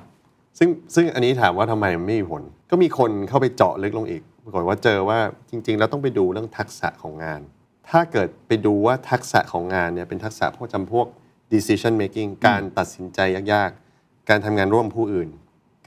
[0.57, 2.41] ซึ่งซึ่งอันนี้ถามว่าทำไมมันไม่มีผล
[2.71, 7.41] ก็มีคนเข้าไปเจาะลึกลงอีกปรากฏว่าเจอว่าจริง ๆ แล้วต้องไปดูเรื่องทักษะของงาน
[7.89, 11.07] ถ้าเกิดไปดูว่าทักษะของงานเนี่ยเป็นทักษะพวกจำพวก
[11.53, 13.19] decision making การตัดสินใจ
[13.53, 15.29] ยากๆ การทำงานร่วมผู้อื่น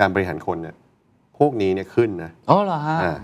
[0.01, 0.77] การบริหารคนเนี่ย
[1.39, 3.15] พวกนี้เนี่ยขึ้นนะอ๋อเหรอฮะอ่า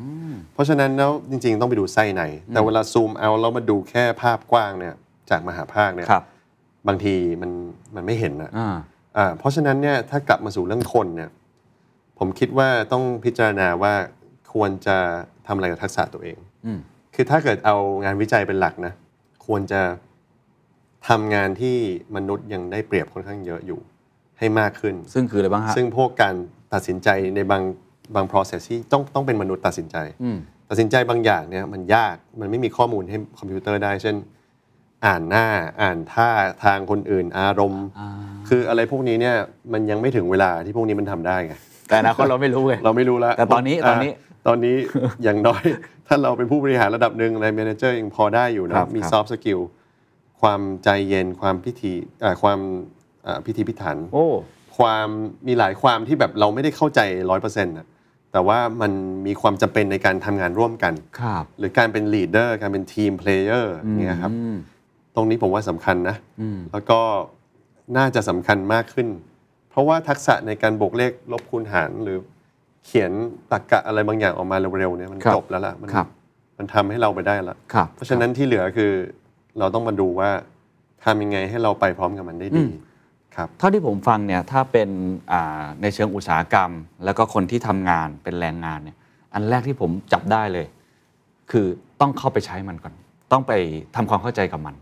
[0.55, 4.95] เพราะฉะนั้นแล้วจริง ๆ ต้องไปดูไส้ใน แต่เวลาซูมเอาแล้วมาดูแค่ภาพกว้างเนี่ย
[5.31, 6.25] จากมหาภาคเนี่ยครับ
[6.89, 7.51] บางทีมัน
[7.95, 8.77] มันไม่เห็นนะอ่าอ่า
[9.39, 11.31] เพราะฉะนั้นเนี่ยถ้ากลับมาสู่เรื่องคนเนี่ย
[12.19, 13.95] ผมคิดว่าต้องพิจารณาว่า
[14.53, 14.97] ควรจะ
[15.47, 16.79] ทำอะไรกับทักษะตัวเองอืม
[17.15, 18.93] คือถ้าเกิดเอางานวิจัยเป็นหลักนะ
[19.47, 19.81] ควรจะ
[21.09, 21.77] ทำงานที่
[22.17, 23.81] มนุษย์ยังได้เปรียบค่อนข้างเยอะอยู่
[24.39, 26.35] ให้มากขึ้น ซึ่งคืออะไรบ้างฮะซึ่งพวกการ
[26.75, 27.63] ตัดสินใจในบาง
[28.15, 30.39] บาง process ที่ต้องต้องเป็นมนุษย์ตัดสินใจอืม
[30.69, 34.17] ตัดสินใจบางอย่างเนี่ยมันยากมันไม่มีข้อมูลให้คอมพิวเตอร์ได้ เช่น
[35.07, 35.47] อ่านหน้า
[35.83, 36.29] อ่านท่า
[36.65, 37.85] ทางคนอื่นอารมณ์
[38.49, 39.37] คืออะไรพวกนี้เนี่ย
[39.73, 41.55] มันยังไม่ถึงเวลาที่พวกนี้มันทำได้ไง
[41.89, 44.77] แต่อนะคนเราไม่รู้ไงเราไม่รู้แล้วแต่ตอนนี้ตอนนี้ตอนนี้
[45.23, 45.63] อย่างน้อย
[46.09, 49.61] ถ้าเราเป็นผู้บริหารระดับหนึ่งใน m ม n เจอร์ยังพอได้อยู่ครันะบมีครับ soft skill
[50.41, 51.93] ความใจเย็นความพิถี
[52.25, 52.59] อ่าความ
[53.27, 54.27] อ่าพิถีพิถันโอ้
[54.79, 55.09] ความ
[55.47, 57.01] มีหลายความที่แบบเราไม่ได้เข้าใจ
[57.31, 57.87] ร้อยเปอร์เซ็นต์ะ
[58.33, 58.93] แต่ว่ามัน
[59.27, 64.57] มีความจำเป็นในการทำงานร่วมกันครับหรือการเป็น leader การเป็น team player อย่างเงี้ยครับอืม
[65.17, 67.01] ตรงนี้ผมว่าสำคัญนะอืมแล้วก็
[67.97, 69.09] น่าจะสำคัญมากขึ้น
[69.71, 72.19] เพราะว่าทักษะในการบวกเลขลบคูณหารหรือ
[72.87, 73.13] เขียน
[73.53, 76.07] ตรรกะอะไรบางอย่างออกมาเร็วๆเนี่ยมันครับจบแล้วล่ะมันครับ
[76.59, 78.93] มันทำให้เราไปได้ละครับเพราะฉะนั้นที่เหลือคือ
[79.59, 80.31] เราต้องมาดูว่า
[81.05, 82.67] ทำยังไงให้เราไปพร้อมกับมันได้ดี
[83.37, 84.91] ครับเท่าที่ผมฟังเนี่ยถ้าเป็น
[85.33, 86.71] อ่าในเชิงอุตสาหกรรม
[87.05, 88.97] แล้วก็คนที่ทำงานเป็นแรงงานเนี่ย
[89.35, 90.67] อันแรกที่ผมจับได้เลย
[91.51, 91.67] คือ
[92.01, 92.95] ต้องเข้าไปใช้มันก่อน
[93.33, 93.53] ต้องไป
[93.97, 94.82] ทำความเข้าใจกับมันครั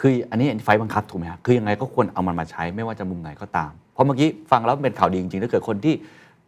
[0.00, 5.94] คืออันนี้ไฟบังคับถูกไหมครับคือยังไงก็ควรเอามันมาใช้ไม่ว่าจะมุมไหนก็ตาม เพราะเมื่อกี้ฟังแล้วเป็นข่าวดีจริงๆถ้าเกิดคนที่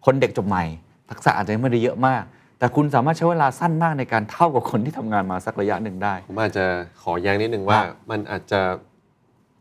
[0.05, 0.65] คนเด็กจบใหม่
[1.11, 2.23] ทักษะอาจจะยังไม่ได้เยอะมาก
[2.59, 6.65] แต่คุณสามารถใช้เวลาสั้นมากในการเท่ากับคนที่ทำงานมาสักระยะหนึ่งได้ ผมอาจจะ
[7.03, 8.61] ขอแย้งนิดนึงว่าครับมันอาจจะ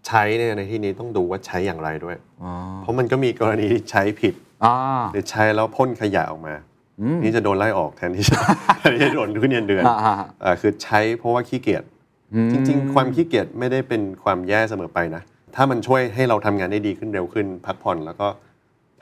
[0.08, 2.52] ใช้เนี่ยในที่นี้ต้องดูว่าใช้อย่างไรด้วยอ๋อ
[2.82, 4.34] เพราะมันก็มีกรณีที่ใช้ผิด
[4.66, 4.76] อ่า
[5.14, 6.56] หรือใช้แล้วพ่นขยะออกมา
[7.02, 8.38] อืมนี่จะโดนไล่ออกแทนที่จะ
[8.80, 11.95] แทนที่จะโดนขึ้นเงินเดือนอ่าอ่าอ่าคือใช้เพราะว่าขี้เกียจอืม
[12.52, 15.22] จริง ๆ ความขี้เกียจไม่ได้เป็นความแย่เสมอไปนะ
[15.56, 18.28] ถ้ามันช่วยให้เราทำงานได้ดีขึ้นเร็วขึ้น พักผ่อนแล้วก็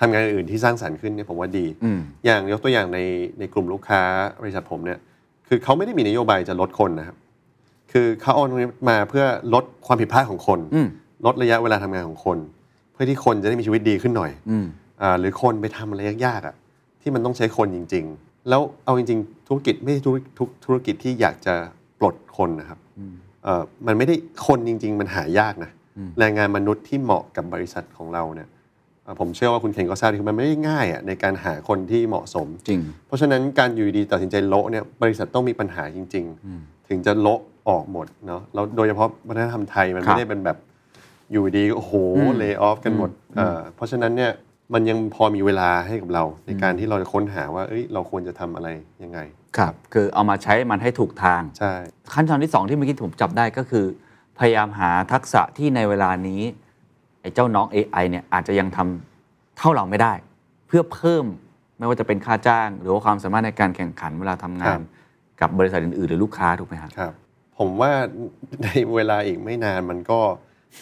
[0.01, 2.99] ทำงานอื่นที่สร้างสรรค์ขึ้นเนี่ยผมว่าดีอืมอย่างยกตัวอย่างใน
[3.39, 4.01] ในกลุ่มลูกค้า
[4.41, 4.99] บริษัทผมเนี่ย
[5.47, 7.17] คือเขาไม่ได้มีนโยบายจะลดคนนะครับ
[7.91, 10.87] คือเขาเอาตรงนี้มาเพื่อลดความผิดพลาดของคนอืม
[11.25, 12.37] ลดระยะเวลาทำงานของคน
[12.93, 14.65] เพื่อที่คนจะได้มีชีวิตดีขึ้นหน่อยอืม
[15.01, 16.55] อ่าหรือคนไปทำอะไรยากๆอะ
[17.01, 21.53] ที่มันต้องใช้คนจริง ๆ แล้วเอาจริง ๆ ธุรกิจไม่ใช่ธุรทุกธุรกิจที่อยากจะ
[21.99, 22.82] ปลดคนนะครับเอ่อ
[23.87, 24.15] มันไม่ได้
[24.47, 25.71] คนจริง ๆ มันหายากนะ
[26.19, 28.47] แรงงานมนุษย์ที่เหมาะกับบริษัทของเราเนี่ย
[29.05, 36.25] อะผมเชื่อว่าคุณเคนก็ทราบดีคือมันไม่ได้ง่ายอะในการหาคนที่เหมาะสมจริง เพราะฉะนั้นการอยู่ดีๆตัดสินใจโละเนี่ยบริษัทต้องมีปัญหาจริง
[36.57, 40.57] ๆ ถึงจะโละออกหมดเนาะแล้วโดยเฉพาะวัฒนธรรมไทยมันครับไม่ได้เป็นแบบ
[41.31, 41.93] อยู่ดีโอ้โห
[42.37, 44.31] เลิกออฟกันหมดเอ่อเพราะฉะนั้นเนี่ย
[44.73, 48.69] มันยังพอมีเวลาให้กับเราในการที่เราจะค้นหาว่าเอ้ยเราควรจะทำอะไร
[49.03, 49.19] ยังไง
[49.57, 51.73] ครับ คือเอามาใช้มันให้ถูกทาง ใช่
[52.13, 53.85] ขั้นตอนที่สองที่เมื่อกี้ผมจับได้ก็คือ
[54.39, 56.41] พยายามหาทักษะที่ในเวลานี้
[57.21, 60.13] ไอ้เจ้าน้อง AI เนี่ยอาจจะยังทำเท่าเราไม่ได้
[60.67, 61.25] เพื่อเพิ่ม
[61.77, 64.79] ไม่ว่าจะเป็นค่าจ้าง หรือว่าความสามารถในการแข่งขันเวลาทำงาน
[65.41, 67.13] กับบริษัทอื่นๆ หรือลูกค้าถูกไหมครับครับ
[67.57, 67.91] ผมว่า
[68.63, 70.19] ในเวลาอีกไม่นานมันก็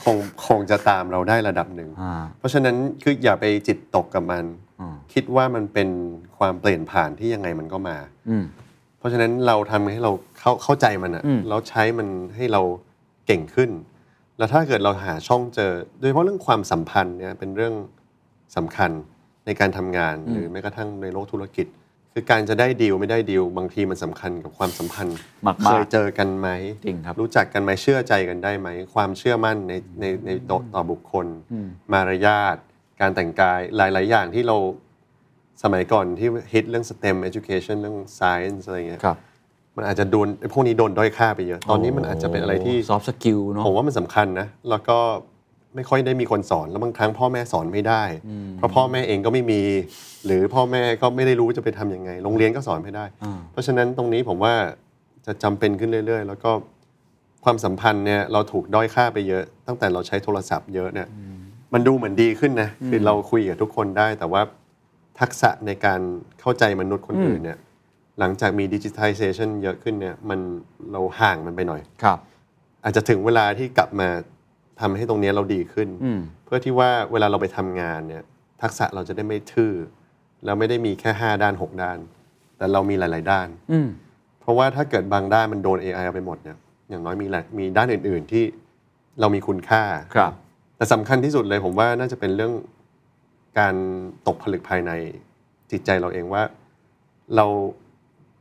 [0.03, 0.17] คง
[0.47, 4.70] คงจะตามเราได้ระดับหนึ่งอ่าเพราะฉะนั้นคืออย่าไปจิตตกกับมันอืม
[5.13, 5.89] คิดว่ามันเป็น
[6.37, 7.97] ความเปลี่ยนผ่านที่ยังไงมันก็มา
[8.29, 8.45] อืม
[8.97, 12.61] เพราะฉะนั้นเราทำให้เราเข้าเข้าใจมันอะอืมแล้วใช้มันให้เรา
[13.27, 13.71] เก่งขึ้น
[14.37, 17.73] แล้วถ้าเกิดเราหาช่องเจอ โดยเฉพาะเรื่องความสัมพันธ์เนี่ยเป็นเรื่อง
[18.55, 18.91] สำคัญ
[19.45, 21.67] ในการทำงานหรือแม้กระทั่งในโลกธุรกิจ
[22.13, 25.17] คือการจะได้ดีลไม่ได้ดีลบางทีมันสำคัญกับความสัมพันธ์
[25.47, 26.49] มากๆเคยเจอกันไหม
[26.85, 31.25] จริงครับรู้จักกันไหมเชื่อใจกันได้ไหม ความเชื่อมั่นในในในต่อต่อบุคคล
[31.93, 32.57] มารยาท
[33.01, 34.57] การแต่งกายหลาย ๆ อย่างที่เรา
[35.63, 39.17] สมัยก่อนที่ฮิตเรื่อง STEM education เรื่อง science อะไรเงี้ยครับ
[39.75, 44.97] มันอาจจะโดนไอ้พวกนี้โดนด้อยค่าไปเยอะ ตอนนี้มันอาจจะเป็นอะไรที่ soft skill เนาะผมว่ามันสำคัญนะ แล้วก็
[45.75, 48.03] ไม่ค่อยได้มีคนสอน แล้วบางครั้งพ่อแม่สอนไม่ได้
[48.57, 49.61] เพราะพ่อแม่เองก็ไม่มี
[50.25, 54.53] หรือพ่อแม่ก็ไม่ได้รู้จะไปทำยังไง โรงเรียนก็สอนไม่ได้ อ่า เพราะฉะนั้นตรงนี้ผมว่า
[55.25, 56.51] จะจำเป็นขึ้นเรื่อย ๆ แล้วก็
[57.45, 61.07] ความสัมพันธ์เนี่ยเราถูกด้อยค่าไปเยอะ ตั้งแต่เราใช้โทรศัพท์เยอะเนี่ย
[61.73, 64.41] มันดูเหมือนดีขึ้นนะคือเราคุยกับทุกคนได้ แต่ว่า
[65.19, 65.99] ทักษะในการ
[66.41, 67.59] เข้าใจมนุษย์คนอื่นเนี่ย
[68.19, 70.39] หลังจากมีดิจิทัลเซชันเยอะขึ้นเนี่ย มัน
[70.91, 72.19] เราห่างมันไปหน่อยครับ
[72.83, 74.09] อาจจะถึงเวลาที่กลับมา
[74.79, 78.23] ทำให้ตรงเนี้ยเราดีขึ้นอืมเพื่อที่ว่าเวลาเราไปทำงานเนี่ย
[78.61, 79.73] ทักษะเราจะได้ไม่ทื่อ
[80.45, 81.97] เราไม่ได้มีแค่ 5 ด้าน 6 ด้าน
[82.57, 83.87] แต่เรามีหลาย ๆ ด้านอืม
[84.41, 86.57] เพราะว่าถ้าเกิดบางด้านมันโดน AI เอาไปหมดเนี่ย
[86.89, 88.43] อย่างน้อยมีหลายมีด้านอื่น ๆ ที่
[89.19, 89.83] เรามีคุณค่า
[90.15, 90.33] ครับ
[90.81, 92.53] แต่สำคัญที่สุดเลยผมว่าน่าจะเป็นเรื่อง
[93.59, 93.75] การ
[94.27, 94.91] ตกผลึกภายใน
[95.71, 96.43] จิตใจเราเองว่า
[97.35, 97.45] เรา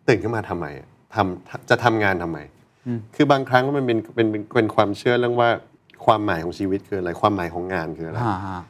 [0.08, 2.38] ตื่นขึ้นมาทำไมอะทำจะทำงานทำไม
[3.14, 5.48] คือบางครั้งมันเป็นเป็นเป็นเป็นความเชื่อเรื่องว่า
[6.04, 8.60] ความหมายของชีวิตคืออะไรความหมายของงานคืออะไรอ่าฮะ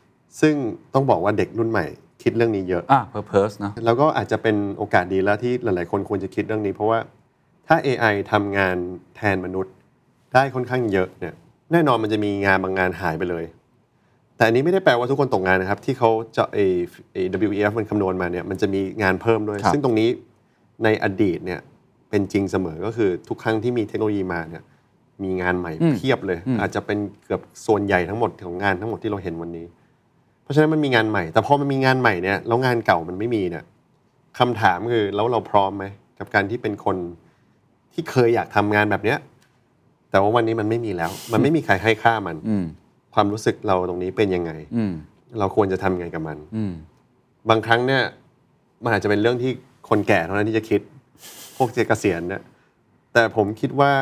[0.40, 0.54] ซึ่ง
[0.94, 1.86] ต้องบอกว่าเด็กรุ่นใหม่
[2.22, 6.98] คิดเรื่องนี้เยอะอ่า purpose เนอะแล้วก็อาจจะเป็นโอกาสดีแล้วที่หลาย ๆ คนควรจะคิดเรื่องนี้ เพราะว่า
[7.66, 8.76] ถ้า AI ทำงาน
[9.16, 9.74] แทนมนุษย์
[10.32, 11.34] ได้ค่อนข้างเยอะเนี่ย
[11.72, 13.44] แน่นอนมันจะมีงานบางงานหายไปเลย
[14.40, 16.58] แต่อันนี้ไม่ได้แปลว่าทุกคนตกงานนะครับ ที่เขาจะเอ
[17.12, 17.18] เอ
[17.48, 20.08] WEF มันคำนวณมาเนี่ยมันจะมีงานเพิ่มด้วยครับซึ่งตรงนี้
[20.84, 21.60] ในอดีตเนี่ย
[22.10, 24.62] เป็นจริงเสมอก็คือทุกครั้งที่มีเทคโนโลยีมาเนี่ย
[25.22, 29.66] มีงานใหม่เพียบเลย อาจจะเป็นเกือบส่วนใหญ่ทั้งหมดของงานทั้งหมดที่เราเห็นวันนี้
[30.42, 33.64] เพราะฉะนั้นมันมีงานใหม่ แต่พอมันมีงานใหม่เนี่ยแล้วงานเก่ามันไม่มีเนี่ย
[34.38, 35.84] คำถามคือแล้วเราพร้อมไหม
[36.18, 36.96] กับการที่เป็นคน
[37.92, 39.18] ที่เคยอยากทำงานแบบเนี้ย
[40.10, 42.64] แต่ว่าวันนี้มันไม่มีแล้ว มันไม่มีใครให้ค่ามันอืม
[43.14, 44.92] ความรู้สึกเราตรงนี้เป็นยังไงอืม
[45.38, 46.72] เราควรจะทำยังไงกับมันอืม
[47.50, 48.02] บางครั้งเนี่ย
[48.84, 49.52] มันอาจจะเป็นเรื่องที่
[49.88, 50.80] คนแก่เท่านั้นที่จะคิด
[51.56, 52.42] พวกเจเกษียณเนี่ย
[53.12, 53.92] แต่ผมคิดว่า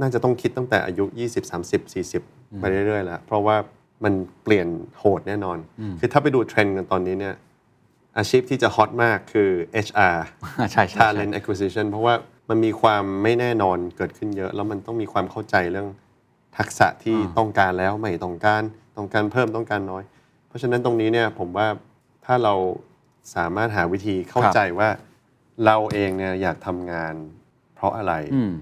[0.00, 3.56] น่าจะต้องคิดตั้งแต่อายุ 20 30 40 ไปเรื่อยๆแล้ว เพราะว่า
[4.04, 4.12] มัน
[4.44, 4.68] เปลี่ยน
[4.98, 5.58] โหดแน่นอน
[6.00, 7.34] คือถ้าไปดูเทรนด์กันตอนนี้เนี่ย
[8.18, 9.50] อาชีพที่จะฮอตมากคือ
[9.86, 10.16] HR
[10.56, 12.14] ใช่ใช่ใช่ talent acquisition เพราะว่า
[12.48, 15.88] มันมีความไม่แน่นอนเกิดขึ้นเยอะ แล้วมันต้องมีความเข้าใจเรื่อง
[16.58, 18.62] ทักษะที่ต้องการแล้วไม่ต้องการ
[18.96, 20.02] ต้องการเพิ่มต้องการน้อย
[20.48, 21.66] เพราะฉะนั้นตรงนี้เนี่ยผมว่า
[22.24, 22.54] ถ้าเรา
[23.34, 24.88] สามารถหาวิธีเข้าใจว่า
[25.66, 27.14] เราเองเนี่ยอยากทำงาน
[27.74, 28.52] เพราะอะไรอืม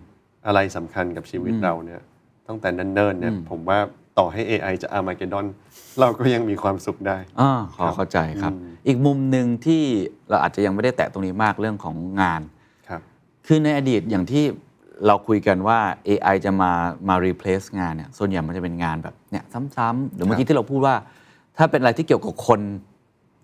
[0.47, 2.01] อะไรสำคัญกับชีวิตเราเนี่ย
[2.47, 3.79] ตั้งแต่เนิ่นๆเนี่ยผมว่า
[4.19, 5.47] ต่อให้ AI จะอาร์มาเกดอน
[6.01, 9.83] เราก็ยังมีความสุขได้อ่าขอเข้าใจครับอืมอีกมุมหนึ่งที่
[10.31, 12.43] เราอาจจะยังไม่ได้แตะตรงนี้มากเรื่องของงาน
[12.89, 13.01] ครับ
[13.47, 14.45] คือในอดีตอย่างที่
[15.07, 15.79] เราคุยกันว่า
[16.09, 16.71] AI จะมา
[17.09, 19.45] มา replace งานเนี่ยส่วนใหญ่มันจะเป็นงานแบบเนี่ย
[19.77, 20.95] ซ้ำๆหรือเมื่อกี้ที่เราพูดว่า
[21.57, 22.61] ถ้าเป็นอะไรที่เกี่ยวกับคน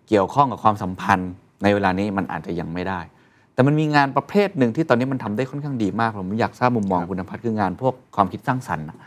[0.09, 1.31] เกี่ยวข้องกับความสัมพันธ์
[1.63, 3.01] ในเวลานี้มันอาจจะยังไม่ได้
[3.55, 8.99] แต่มันมีงานประเภทหนึ่งที่ตอนนี้มันทำได้ค่อนข้างดีมาก ผมอยากทราบมุมมองคุณนภัทรคืองานพวกความคิดสร้างสรรค์น่ะ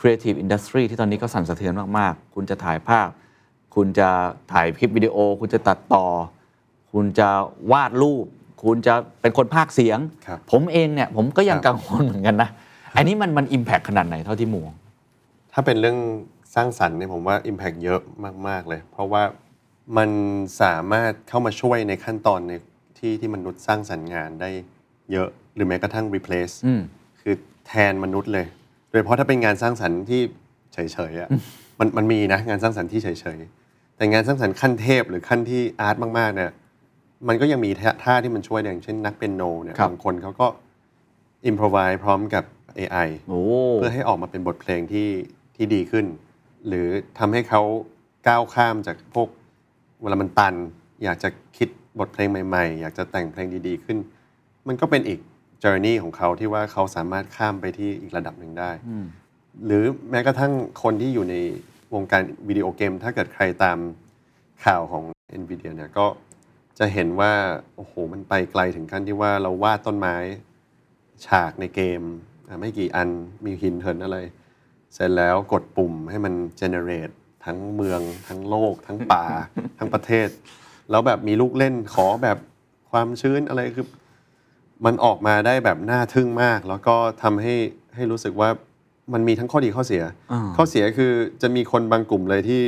[0.00, 3.08] creative industry ที่ตอนนี้ก็สั่นสะเทือนมากๆ คุณจะถ่ายภาพ
[3.74, 4.08] คุณจะ
[4.52, 6.06] ถ่ายคลิปวิดีโอ คุณจะตัดต่อ
[6.92, 7.28] คุณจะ
[7.72, 8.26] วาดรูป
[8.62, 12.50] คุณจะเป็นคนพากย์เสียงครับผมเองเนี่ยผมก็ยังครับกังวลเหมือนกันนะ
[12.96, 14.70] อันนี้มันมันอิมแพคขนาดไหนเท่าที่มอง
[15.52, 15.98] ถ้าเป็นเรื่อง
[16.54, 18.00] สร้างสรรค์เนี่ยผมว่า Impact เยอะ
[18.48, 19.22] มาก ๆ เลย เพราะว่า
[19.96, 20.10] มัน
[20.62, 22.52] สามารถเข้ามาช่วยในขั้นตอนใน
[22.98, 24.50] ที่ที่มนุษย์สร้างสรรค์งานได้
[25.12, 26.80] เยอะหรือแม้กระทั่ง replace อืม
[27.20, 27.34] คือ
[27.66, 28.46] แทนมนุษย์เลย
[28.90, 30.20] โดยเฉพาะถ้าเป็นงานสร้างสรรค์ที่
[30.72, 30.78] เฉ
[31.10, 31.28] ยๆอะ
[31.78, 36.50] มันมันมีนะงานสร้างสรรค์ที่เฉยๆแต่งานสร้างสรรค์ขั้นเทพหรือขั้นที่อาร์ตมากๆเนี่ย
[37.28, 40.46] มันก็ยังมีท่าท่าที่มันช่วยอย่างเช่นนักเปียโนเนี่ยครับบางคนเขาก็
[41.46, 42.44] อิมพรไวพร้อมกับ
[42.78, 43.40] AI โอ้
[43.74, 45.08] เพื่อให้ออกมาเป็นบทเพลงที่
[45.56, 46.06] ที่ดีขึ้น
[46.66, 47.62] หรือทำให้เขา
[48.28, 49.28] ก้าวข้ามจากพวก
[50.02, 50.54] เวลามันตัน
[51.04, 51.68] อยากจะคิด
[51.98, 53.98] บทเพลงใหม่ๆ อยากจะแต่งเพลงดีๆขึ้น
[54.66, 55.20] มันก็เป็นอีก
[55.62, 58.70] journey ของเขาที่ว่าเขาสามารถข้ามไปที่อีกระดับหนึ่งได้
[59.66, 60.52] หรือแม้กระทั่ง
[60.82, 61.36] คนที่อยู่ใน
[61.94, 63.78] วงการวิดีโอเกม ถ้าเกิดใครตาม
[64.64, 65.04] ข่าวของ
[65.40, 66.06] NVIDIA เนี่ยก็
[66.78, 67.32] จะเห็นว่า
[67.76, 70.16] โอ้โหมันไปไกลถึงขั้นที่ว่าเราวาดต้นไม้
[71.26, 72.02] ฉากในเกม
[72.48, 73.08] อะไม่กี่อัน
[73.44, 74.18] มีหินเหินอะไร
[74.94, 77.14] เสร็จแล้วกดปุ่มให้มัน generate
[77.44, 79.24] ทั้งเมือง ทั้งโลก ทั้งป่า
[79.78, 80.28] ทั้งประเทศ
[80.90, 82.38] แล้วแบบมีลูกเล่นขอแบบ
[82.90, 83.86] ความชื้นอะไรคือ
[84.84, 87.54] มันออกมาได้แบบน่าทึ่งมาก แล้วก็ทำให้
[87.94, 88.48] ให้รู้สึกว่า
[89.12, 90.02] มันมีทั้งข้อดีข้อเสีย
[90.32, 91.12] อ่าข้อเสียคือ
[91.42, 92.62] จะมีคนบางกลุ่มเลยที่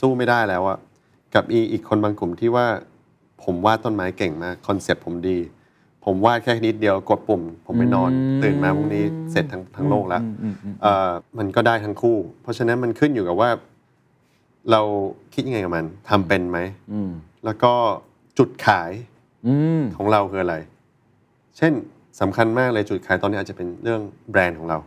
[0.00, 0.78] สู้ไม่ได้แล้วอะ
[1.34, 2.66] กับอีอีกคนบางกลุ่มที่ว่า
[3.42, 5.38] ผมวาดต้นไม้เก่งมากคอนเซ็ปต์ผมดี
[6.04, 8.10] ผมวาดแค่นิดเดียวกดปุ่ม ผมไม่นอน
[8.42, 10.22] ตื่นมาพรุ่งนี้เสร็จทั้งทั้งโลกแล้ว
[10.82, 13.50] เอ่อมันก็ได้ทั้งคู่ เพราะฉะนั้นมันขึ้นอยู่กับว่า
[14.70, 14.80] เรา
[15.34, 16.58] คิดยังไงกับมันทำเป็นไหม
[16.92, 17.10] อืม
[17.44, 17.72] แล้วก็
[18.38, 18.90] จุดขาย
[19.46, 20.56] อืมของเราคืออะไร
[21.56, 21.72] เช่น
[22.20, 24.78] สำคัญมากเลยจุดขายตอนนี้อาจจะเป็นเรื่องแบรนด์ของเรา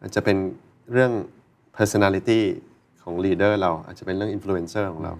[0.00, 0.36] อาจจะเป็น
[0.92, 1.12] เรื่อง
[1.76, 2.40] personality
[3.02, 5.12] ของ leader เราอาจจะเป็นเรื่อง influencer ของเรา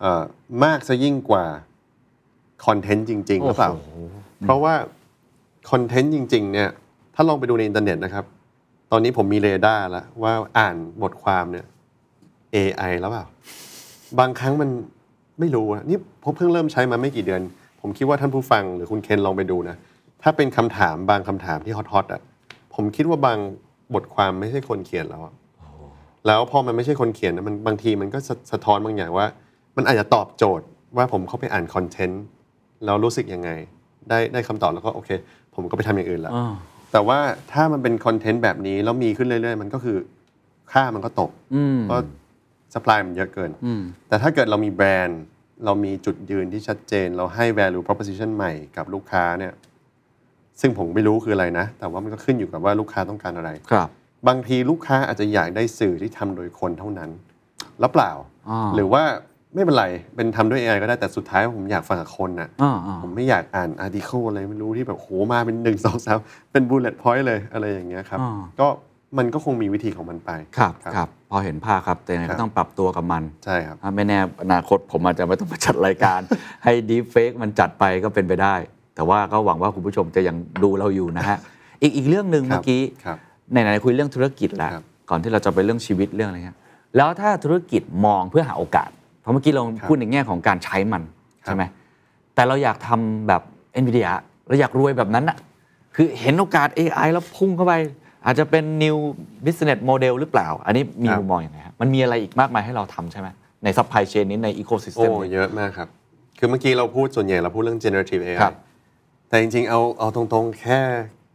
[0.00, 0.22] เอ่อ
[0.64, 1.46] มากซะยิ่งกว่า
[2.66, 3.72] content จริงๆหรือเปล่า
[4.42, 4.74] เพราะว่า
[5.70, 6.68] content จริง ๆ เนี่ย
[7.14, 8.24] ถ้าลองไปดูในอินเทอร์เน็ตนะครับ
[8.92, 11.66] ตอนนี้ผมมีเรดาร์แล้วว่าอ่านบทความเนี่ย
[12.54, 13.24] AI แล้วเปล่า
[14.18, 14.70] บางครั้งมัน
[15.40, 17.42] ไม่รู้อะนี่ผมเพิ่งเริ่มใช้มาไม่กี่เดือน
[17.80, 19.76] ผมคิดว่าท่านผู้ฟังหรือคุณเคนลองไปดูนะ
[20.22, 22.22] ถ้าเป็นคำถามบางคำถามที่ hot ๆอะ
[22.74, 23.38] ผมคิดว่าบาง
[23.94, 25.34] บทความไม่ใช่คนเขียนแล้วอะ
[26.26, 29.26] แล้วพอมันไม่ใช่คนเขียนนะมันบางทีมันก็สะสะท้อนบางอย่างว่า
[29.76, 32.22] มันอาจจะตอบโจทย์ว่าผมเข้าไปอ่านคอนเทนต์
[32.84, 33.50] แล้วรู้สึกยังไง
[34.08, 35.10] ได้ได้คำตอบแล้วก็โอเค
[35.54, 36.52] ผมก็ไปทำอย่างอื่นแล้วอ่า
[36.92, 37.18] แต่ว่า
[37.52, 39.96] ถ้ามันเป็นคอนเทนต์แบบนี้แล้วมีขึ้นเรื่อยๆ มันก็คือ
[40.72, 41.98] ค่ามันก็ตกอืมเพราะ
[42.74, 45.20] สป라이มันเยอะเกินอืมแต่ถ้าเกิดเรามีแบรนด์
[45.64, 49.52] เรามีจุดยืนที่ชัดเจน เราให้ value proposition ใหม่กับลูกค้าเนี่ย
[50.60, 53.88] ซึ่งผมไม่รู้คืออะไรนะ แต่ว่ามันก็ขึ้นอยู่กับว่าลูกค้าต้องการอะไรครับ
[54.28, 57.10] บางทีลูกค้าอาจจะอยากได้สื่อที่ทำโดยคนเท่านั้น
[57.80, 58.12] แล้วเปล่า
[58.48, 59.02] อ่าหรือว่า
[59.54, 59.86] ไม่เป็นไร
[60.16, 66.18] เป็นทำด้วย AI ก็ได้แต่สุดท้ายผมอยากฟังกับคนน่ะอ่าอ่าผมไม่อยากอ่าน article อะไรไม่รู้ที่แบบโหมาเป็นหนึ่งสองสาม
[66.52, 68.68] เป็น bullet point เลยอะไรอย่างเงี้ยครับอ่าก็
[69.18, 76.20] มันก็คงมีวิธีของมันไปครับครับ พอเห็นภาพครับ แต่ยังไงครับก็ต้องปรับตัวกับมันใช่ครับถ้าไม่แน่อนาคตผมอาจจะไม่ต้องมาจัดรายการ
[76.64, 78.54] ให้ deepfake มันจัดไปก็เป็นไปได้
[78.94, 81.38] แต่ว่าก็หวังว่าคุณผู้ชมจะยังดูเราอยู่นะฮะ
[81.82, 83.18] อีกอีกเรื่องหนึ่งครับเมื่อกี้ครับ
[83.50, 86.58] ไหนๆคุยเรื่องธุรกิจแล้วครับก่อนที่เราจะไปเรื่องชีวิตเรื่องอะไรเงี้ย
[86.96, 88.90] แล้วถ้าธุรกิจมองเพื่อหาโอกาส
[89.20, 91.02] เพราะเมื่อกี้เราครับพูดในแง่ของการใช้มัน
[91.44, 91.64] ครับใช่ไหม
[92.34, 93.42] แต่เราอยากทำแบบ
[93.82, 94.10] NVIDIA
[94.48, 95.38] เราอยากรวยแบบนั้นอะ
[95.96, 97.74] คือเห็นโอกาส AI แล้วพุ่งเข้าไป
[98.26, 98.96] อาจจะเป็น new
[99.44, 103.28] business model หรือเปล่า อันนี้มีครับมุมมองอย่างไรครับมันมีอะไรอีกมากมายให้เราทำใช่ไหม
[103.64, 105.88] ใน supply chain นี้ในโอ้ ecosystem นี้เยอะมากครับ
[106.38, 108.54] คือเมื่อกี้เราพูดส่วนใหญ่เราพูดเรื่อง generative AI ครับ
[109.28, 110.80] แต่จริงๆ เอาเอาตรงๆ แค่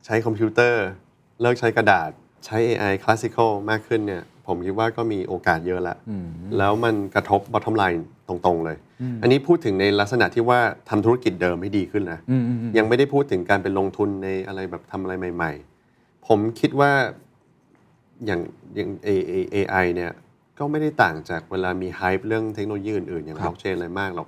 [0.06, 0.84] ใช้คอมพิวเตอร์
[1.42, 2.10] เลิกใช้กระดาษ
[2.46, 5.96] ใช้ AI classical มากขึ้นเนี่ย ผมคิดว่าก็มีโอกาสเยอะละ
[6.58, 8.78] แล้วมันกระทบ bottom line ตรงๆเลย
[9.22, 12.20] อันนี้พูดถึงในลักษณะที่ว่าทำธุรกิจเดิมให้ดีขึ้นนะ
[12.78, 15.52] ยังไม่ได้พูดถึงการเป็นลงทุนในอะไรแบบทำอะไรใหม่
[15.90, 16.92] ๆ ผมคิดว่า
[18.26, 18.42] อย่าง
[18.76, 20.12] อย่าง A- A- AI เนี่ย
[20.60, 24.28] ก็ไม่ได้ต่างจากเวลามี hype เรื่องเทคโนโลยีอื่นๆ อย่างครับบล็อกเชนอะไรมากหรอก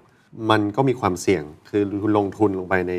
[0.52, 2.94] มันก็มีความเสี่ยงคือคุณลงทุนลงไปใน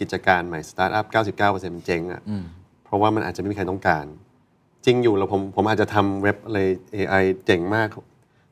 [0.00, 1.06] กิจการใหม่สตาร์ทอัพ
[1.40, 2.20] 99%มันเจ๊งอะ่ะ
[2.84, 4.06] เพราะว่ามันอาจจะไม่มีใครต้องการ
[4.84, 6.58] จริงอยู่แล้วผมผมอาจจะทำเว็บอะไร
[6.96, 7.88] AI เจ๋งมาก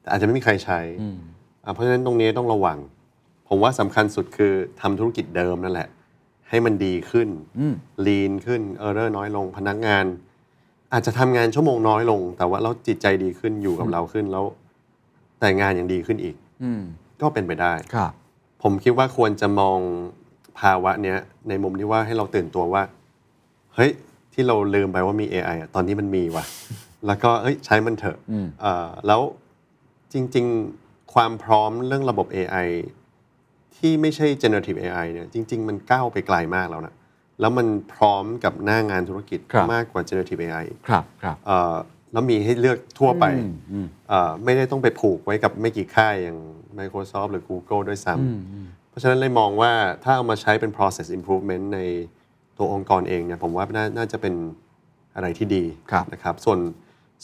[0.01, 0.81] แต่อาจจะไม่มีใครใช้
[1.65, 2.79] อะเพราะฉะนั้นตรงนี้ต้องระวัง
[3.49, 5.89] ผมว่าสำคัญสุดคือทำธุรกิจเดิมนั่นแหละ
[6.49, 7.29] ให้มันดีขึ้น
[8.07, 10.05] lean ขึ้น error น้อยลงพนักงาน
[10.93, 14.45] อาจจะทำงานชั่วโมงน้อยลง แต่ว่าเราจิตใจดีขึ้นอยู่กับเราขึ้นแล้ว
[15.41, 16.83] แต่งานยังดีขึ้นอีกอืม
[17.21, 18.13] ก็เป็นไปได้ครับ
[18.63, 19.79] ผมคิดว่าควรจะมอง
[20.61, 21.19] ภาวะเนี้ย
[21.49, 22.83] ในมุมที่ว่าให้เราตื่นตัวว่า
[23.75, 23.91] เฮ้ย
[24.33, 26.45] ที่เราลืมไปว่ามี AI อะตอนนี้มันมีว่ะ
[27.07, 29.21] แล้วก็เอ้ยใช้มันเถอะอืมเอ่อแล้ว
[30.13, 30.47] จริง
[30.81, 32.69] ๆ ความพร้อมเรื่องระบบ AI
[33.77, 36.95] ที่ไม่ใช่ generative AI เนี่ยจริง ๆ มันก้าวไปไกลมากแล้วนะ
[37.41, 41.75] แล้วมันพร้อมกับหน้างานธุรกิจครับมากกว่า generative AI อีกครับครับเอ่อ
[42.13, 46.39] แล้วมีให้เลือกทั่วไปอืมอืมเอ่อไม่ได้ต้องไปผูกไว้กับไม่กี่ค่ายอย่าง
[46.79, 49.73] Microsoft หรือ Google ด้วยซ้ำเพราะฉะนั้นเลยมองว่า
[50.05, 51.81] ถ้าเอามาใช้เป็น process improvement ใน
[52.61, 54.35] ตัวองค์กรเองเนี่ยผมว่าน่าน่าจะเป็น
[55.15, 56.59] อะไรที่ดีครับนะครับ ส่วน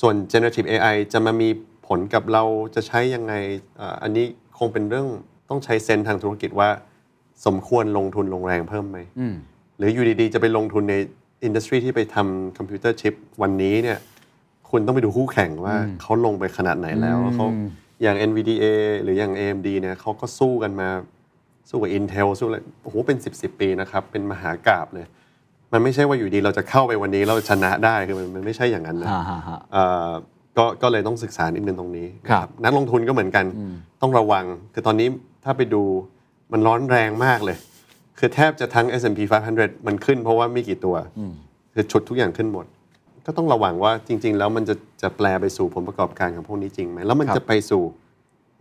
[0.01, 1.49] ส่วน generative AI จะมามี
[1.87, 3.35] ผลกับเราจะใช้ยังไง
[3.77, 4.27] เอ่ออันนี้
[4.59, 5.07] คงเป็นเรื่อง
[5.49, 6.69] ต้องใช้เซนส์ทางธุรกิจว่า
[7.47, 9.35] สมควรลงทุนลงแรงเพิ่มไหมอืม
[9.79, 10.95] หรืออยู่ดีๆ จะไปลงทุนใน
[11.45, 13.99] industry ที่ไปทำคอมพิวเตอร์ชิปวันนี้เนี่ย
[14.71, 17.47] คุณต้องไปดูคู่แข่งว่าเขาลงไปขนาดไหนแล้วเขา
[18.03, 18.65] อย่าง NVDA
[19.03, 20.89] หรืออย่าง AMD เนี่ยเขาก็สู้กันมา
[21.71, 25.07] สู้กับ Intel สู้อะไรโอ้โหเป็น 10บสปีนะครับ เป็นมหากาพย์เลย
[25.73, 30.11] มันไม่ใช่ว่าอยู่ดีเราจะเข้าไปวันนี้เราชนะได้คือมันมันไม่ใช่อย่างนั้นนะฮ่าฮ่าฮ่าเอ่อ
[30.59, 33.45] ก็ก็เลยต้องศึกษานิดนึงตรงนี้นะครับนักลงทุนก็เหมือนกัน
[34.03, 34.45] ต้องระวัง
[34.75, 35.09] คือตอนนี้
[35.45, 35.83] ถ้าไปดู
[36.53, 37.57] มันร้อนแรงมากเลย
[38.19, 39.21] คือแทบจะทั้ง S&P
[39.57, 40.97] 500 มันขึ้นเพราะว่ามีกี่ตัว
[41.75, 42.67] คือชุดทุกอย่างขึ้นหมด
[43.27, 47.83] ก็ต้องระวังว่าจริง ๆ แล้วมันจะจะแปลไปสู่ผลประกอบการของพวกนี้จริงไหมแล้วมันครับจะไปสู่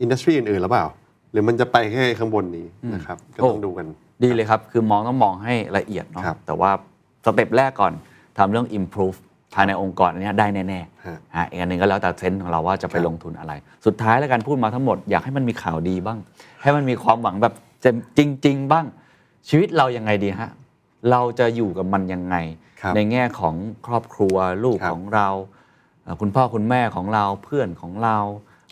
[0.02, 0.86] อินดัสทรีอื่นๆหรือเปล่า
[1.32, 3.88] หรือมันจะไปแค่ข้างบนนี้นะครับ ก็ต้องดูกัน
[4.24, 6.72] ดีเลยครับ คือมองต้องมองให้ละเอียดเนาะครับแต่ว่า
[7.26, 7.94] สเต็ปแรกก่อน
[8.38, 9.18] ทำเรื่อง improve
[9.54, 13.54] ภายในองค์กรอันเนี้ยได้แน่ฮะๆฮะอีกอันหนึ่งก็แล้วแต่เซนส์ของเราว่าจะไปครับลงทุนอะไร
[13.86, 16.20] สุดท้ายแล้วกันพูดมาทั้งหมดอยากให้มันมีข่าวดีบ้าง
[16.62, 17.54] ให้มันมีความหวังแบบ
[18.18, 18.86] จริง ๆ บ้าง
[19.50, 20.50] ชีวิตเรายังไงดีฮะ
[21.12, 22.36] เราจะอยู่กับมันยังไง
[22.82, 23.56] ครับในแง่ของ
[23.88, 25.28] ครอบครัวลูกครับของเรา
[26.04, 28.18] เอ่อคุณพ่อคุณแม่ของเราเพื่อนของเรา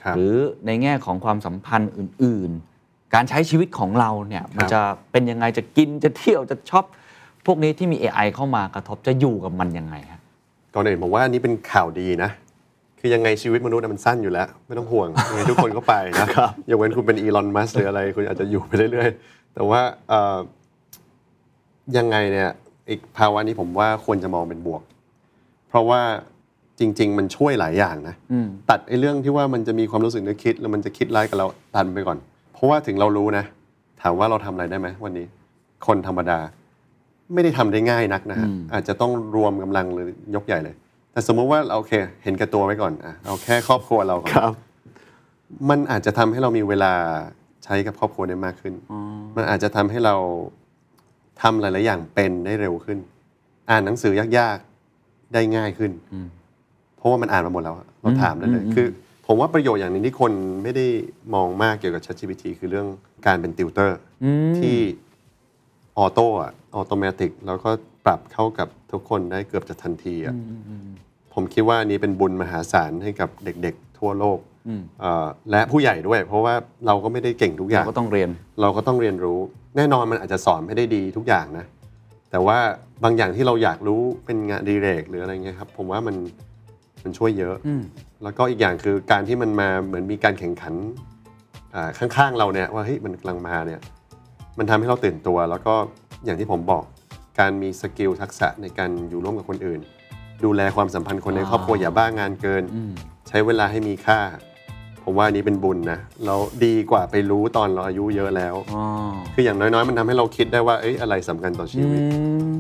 [0.04, 0.36] ครับหรือ
[0.66, 2.52] ในแง่ของความสัมพันธ์อื่น
[2.84, 4.82] ๆ การใช้ชีวิตของเราเนี่ยมันครับจะ
[5.12, 6.86] เป็นยังไงจะกินจะเที่ยวจะช็อป
[7.46, 10.20] พวกนี้ที่มี AI เข้ามากระทบจะอยู่กับมันยังไงฮะ
[10.74, 12.30] ก่อนอื่นผมว่าอันนี้เป็นข่าวดีนะ
[13.00, 16.28] คือยังไงชีวิตมนุษย์น่ะมันสั้นอยู่แล้ว ไม่ต้องห่วงยังไงทุกคนก็ไปนะ
[16.70, 20.38] ยกเว้นคุณเป็นอีลอนมัสหรืออะไร คุณอาจจะอยู่ไปเรื่อยๆ แต่ว่าเอ่อ
[21.98, 22.50] ยังไงเนี่ย
[22.90, 24.82] อีกภาวะนี้ผมว่าควรจะมองเป็นบวก
[25.70, 26.02] เพราะว่า
[26.80, 32.18] จริง ๆ มันช่วยหลายอย่างนะอืมตัดไอ้เรื่องที่ว่ามันจะมีความรู้สึกนึกคิด แล้วมันจะคิดร้ายกับเราตัดไปก่อน
[32.54, 33.46] เพราะว่าถึงเรารู้นะ
[34.02, 35.26] ถามว่าเราทำอะไรได้ไหมวันนี้
[35.88, 36.40] คนธรรมดา
[37.34, 40.76] ไม่ได้ทำได้ง่ายนักนะฮะอาจจะต้องรวมกำลังหรือยกใหญ่เลย
[41.12, 41.94] แต่สมมุติว่าเราโอเค
[42.24, 44.34] เห็นแกับตัวไว้ก่อนอะเอาแค่ครอบครัวเราก่อน
[45.70, 46.94] มันอาจจะทำให้เรามีเวลา
[47.64, 48.74] ใช้กับครอบครัวได้มากขึ้น
[49.36, 50.16] มันอาจจะทำให้เรา
[51.42, 52.98] ทำหลาย ๆ อย่างเป็นได้เร็วขึ้น
[53.70, 54.58] อ่านหนังสือยาก
[54.96, 55.92] ๆ ได้ง่ายขึ้น
[56.98, 58.88] เพราะว่ามันอ่านมาหมดแล้วอะเราถามได้เลย คือ
[59.28, 60.32] ผมว่าประโยชน์อย่างหนึ่งที่คน
[60.64, 60.86] ไม่ได้
[61.34, 62.88] มองมากเกี่ยวกับ ChatGPT คือเรื่อง
[63.26, 64.00] การเป็นติวเตอร์
[64.60, 64.78] ที่
[65.98, 67.70] ออโต้อะ automatic แล้วก็
[68.06, 70.36] ปรับเข้ากับทุกคนได้เกือบจะทันทีอะ
[71.34, 74.40] ผมคิดว่าอันนี้เป็นบุญมหาศาลให้กับเด็กๆ ทั่วโลก
[75.02, 76.56] เอ่อและผู้ใหญ่ด้วย เพราะว่า
[76.86, 78.30] เราก็ไม่ได้เก่งทุกอย่างเรางก็ต้องเรียน
[78.62, 79.40] เราก็ต้องเรียนรู้
[79.78, 81.66] แน่นอนมันอาจจะสอนไม่ได้ดีทุกอย่างนะ
[82.32, 82.58] แต่ว่า
[83.04, 86.16] บางอย่างที่เราอยากรู้เป็นงานอดิเรกหรืออะไรเงี้ยครับ ผมว่ามัน
[87.04, 87.56] มันช่วยเยอะ
[88.24, 90.74] แล้วก็อีกอย่างคือการที่มันมาเหมือนมีการแข่งขัน
[91.76, 93.80] อ่าข้างๆเราเนี่ยว่าเฮ้ยมันกำลังมาเนี่ย
[94.60, 95.76] มันทำให้เราตื่นตัวแล้วก็
[96.26, 96.84] อย่างที่ผมบอก
[97.40, 99.82] การมีสกิลทักษะในการอยู่ร่วมกับคนอื่น
[100.46, 102.64] ดูแลความสัมพันธ์คนในครอบครัวอย่าบ้างานเกิน
[103.28, 104.20] ใช้เวลาให้มีค่า
[105.04, 108.84] ผมว่าอันนี้เป็นบุญนะเราดีกว่าไปรู้ตอนเราอายุเยอะแล้วอ๋อ
[109.34, 112.02] คืออย่างน้อยๆ มันทำให้เราคิดได้ว่าเอ้ยอะไรสำคัญต่อชีอืวิต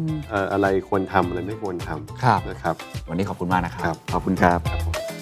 [0.05, 2.75] มเอ่ออะไรควรทำอะไรไม่ควรทำครับนะครับ
[3.09, 5.12] วันนี้ขอบคุณมากนะครับครับขอบคุณครับครับผม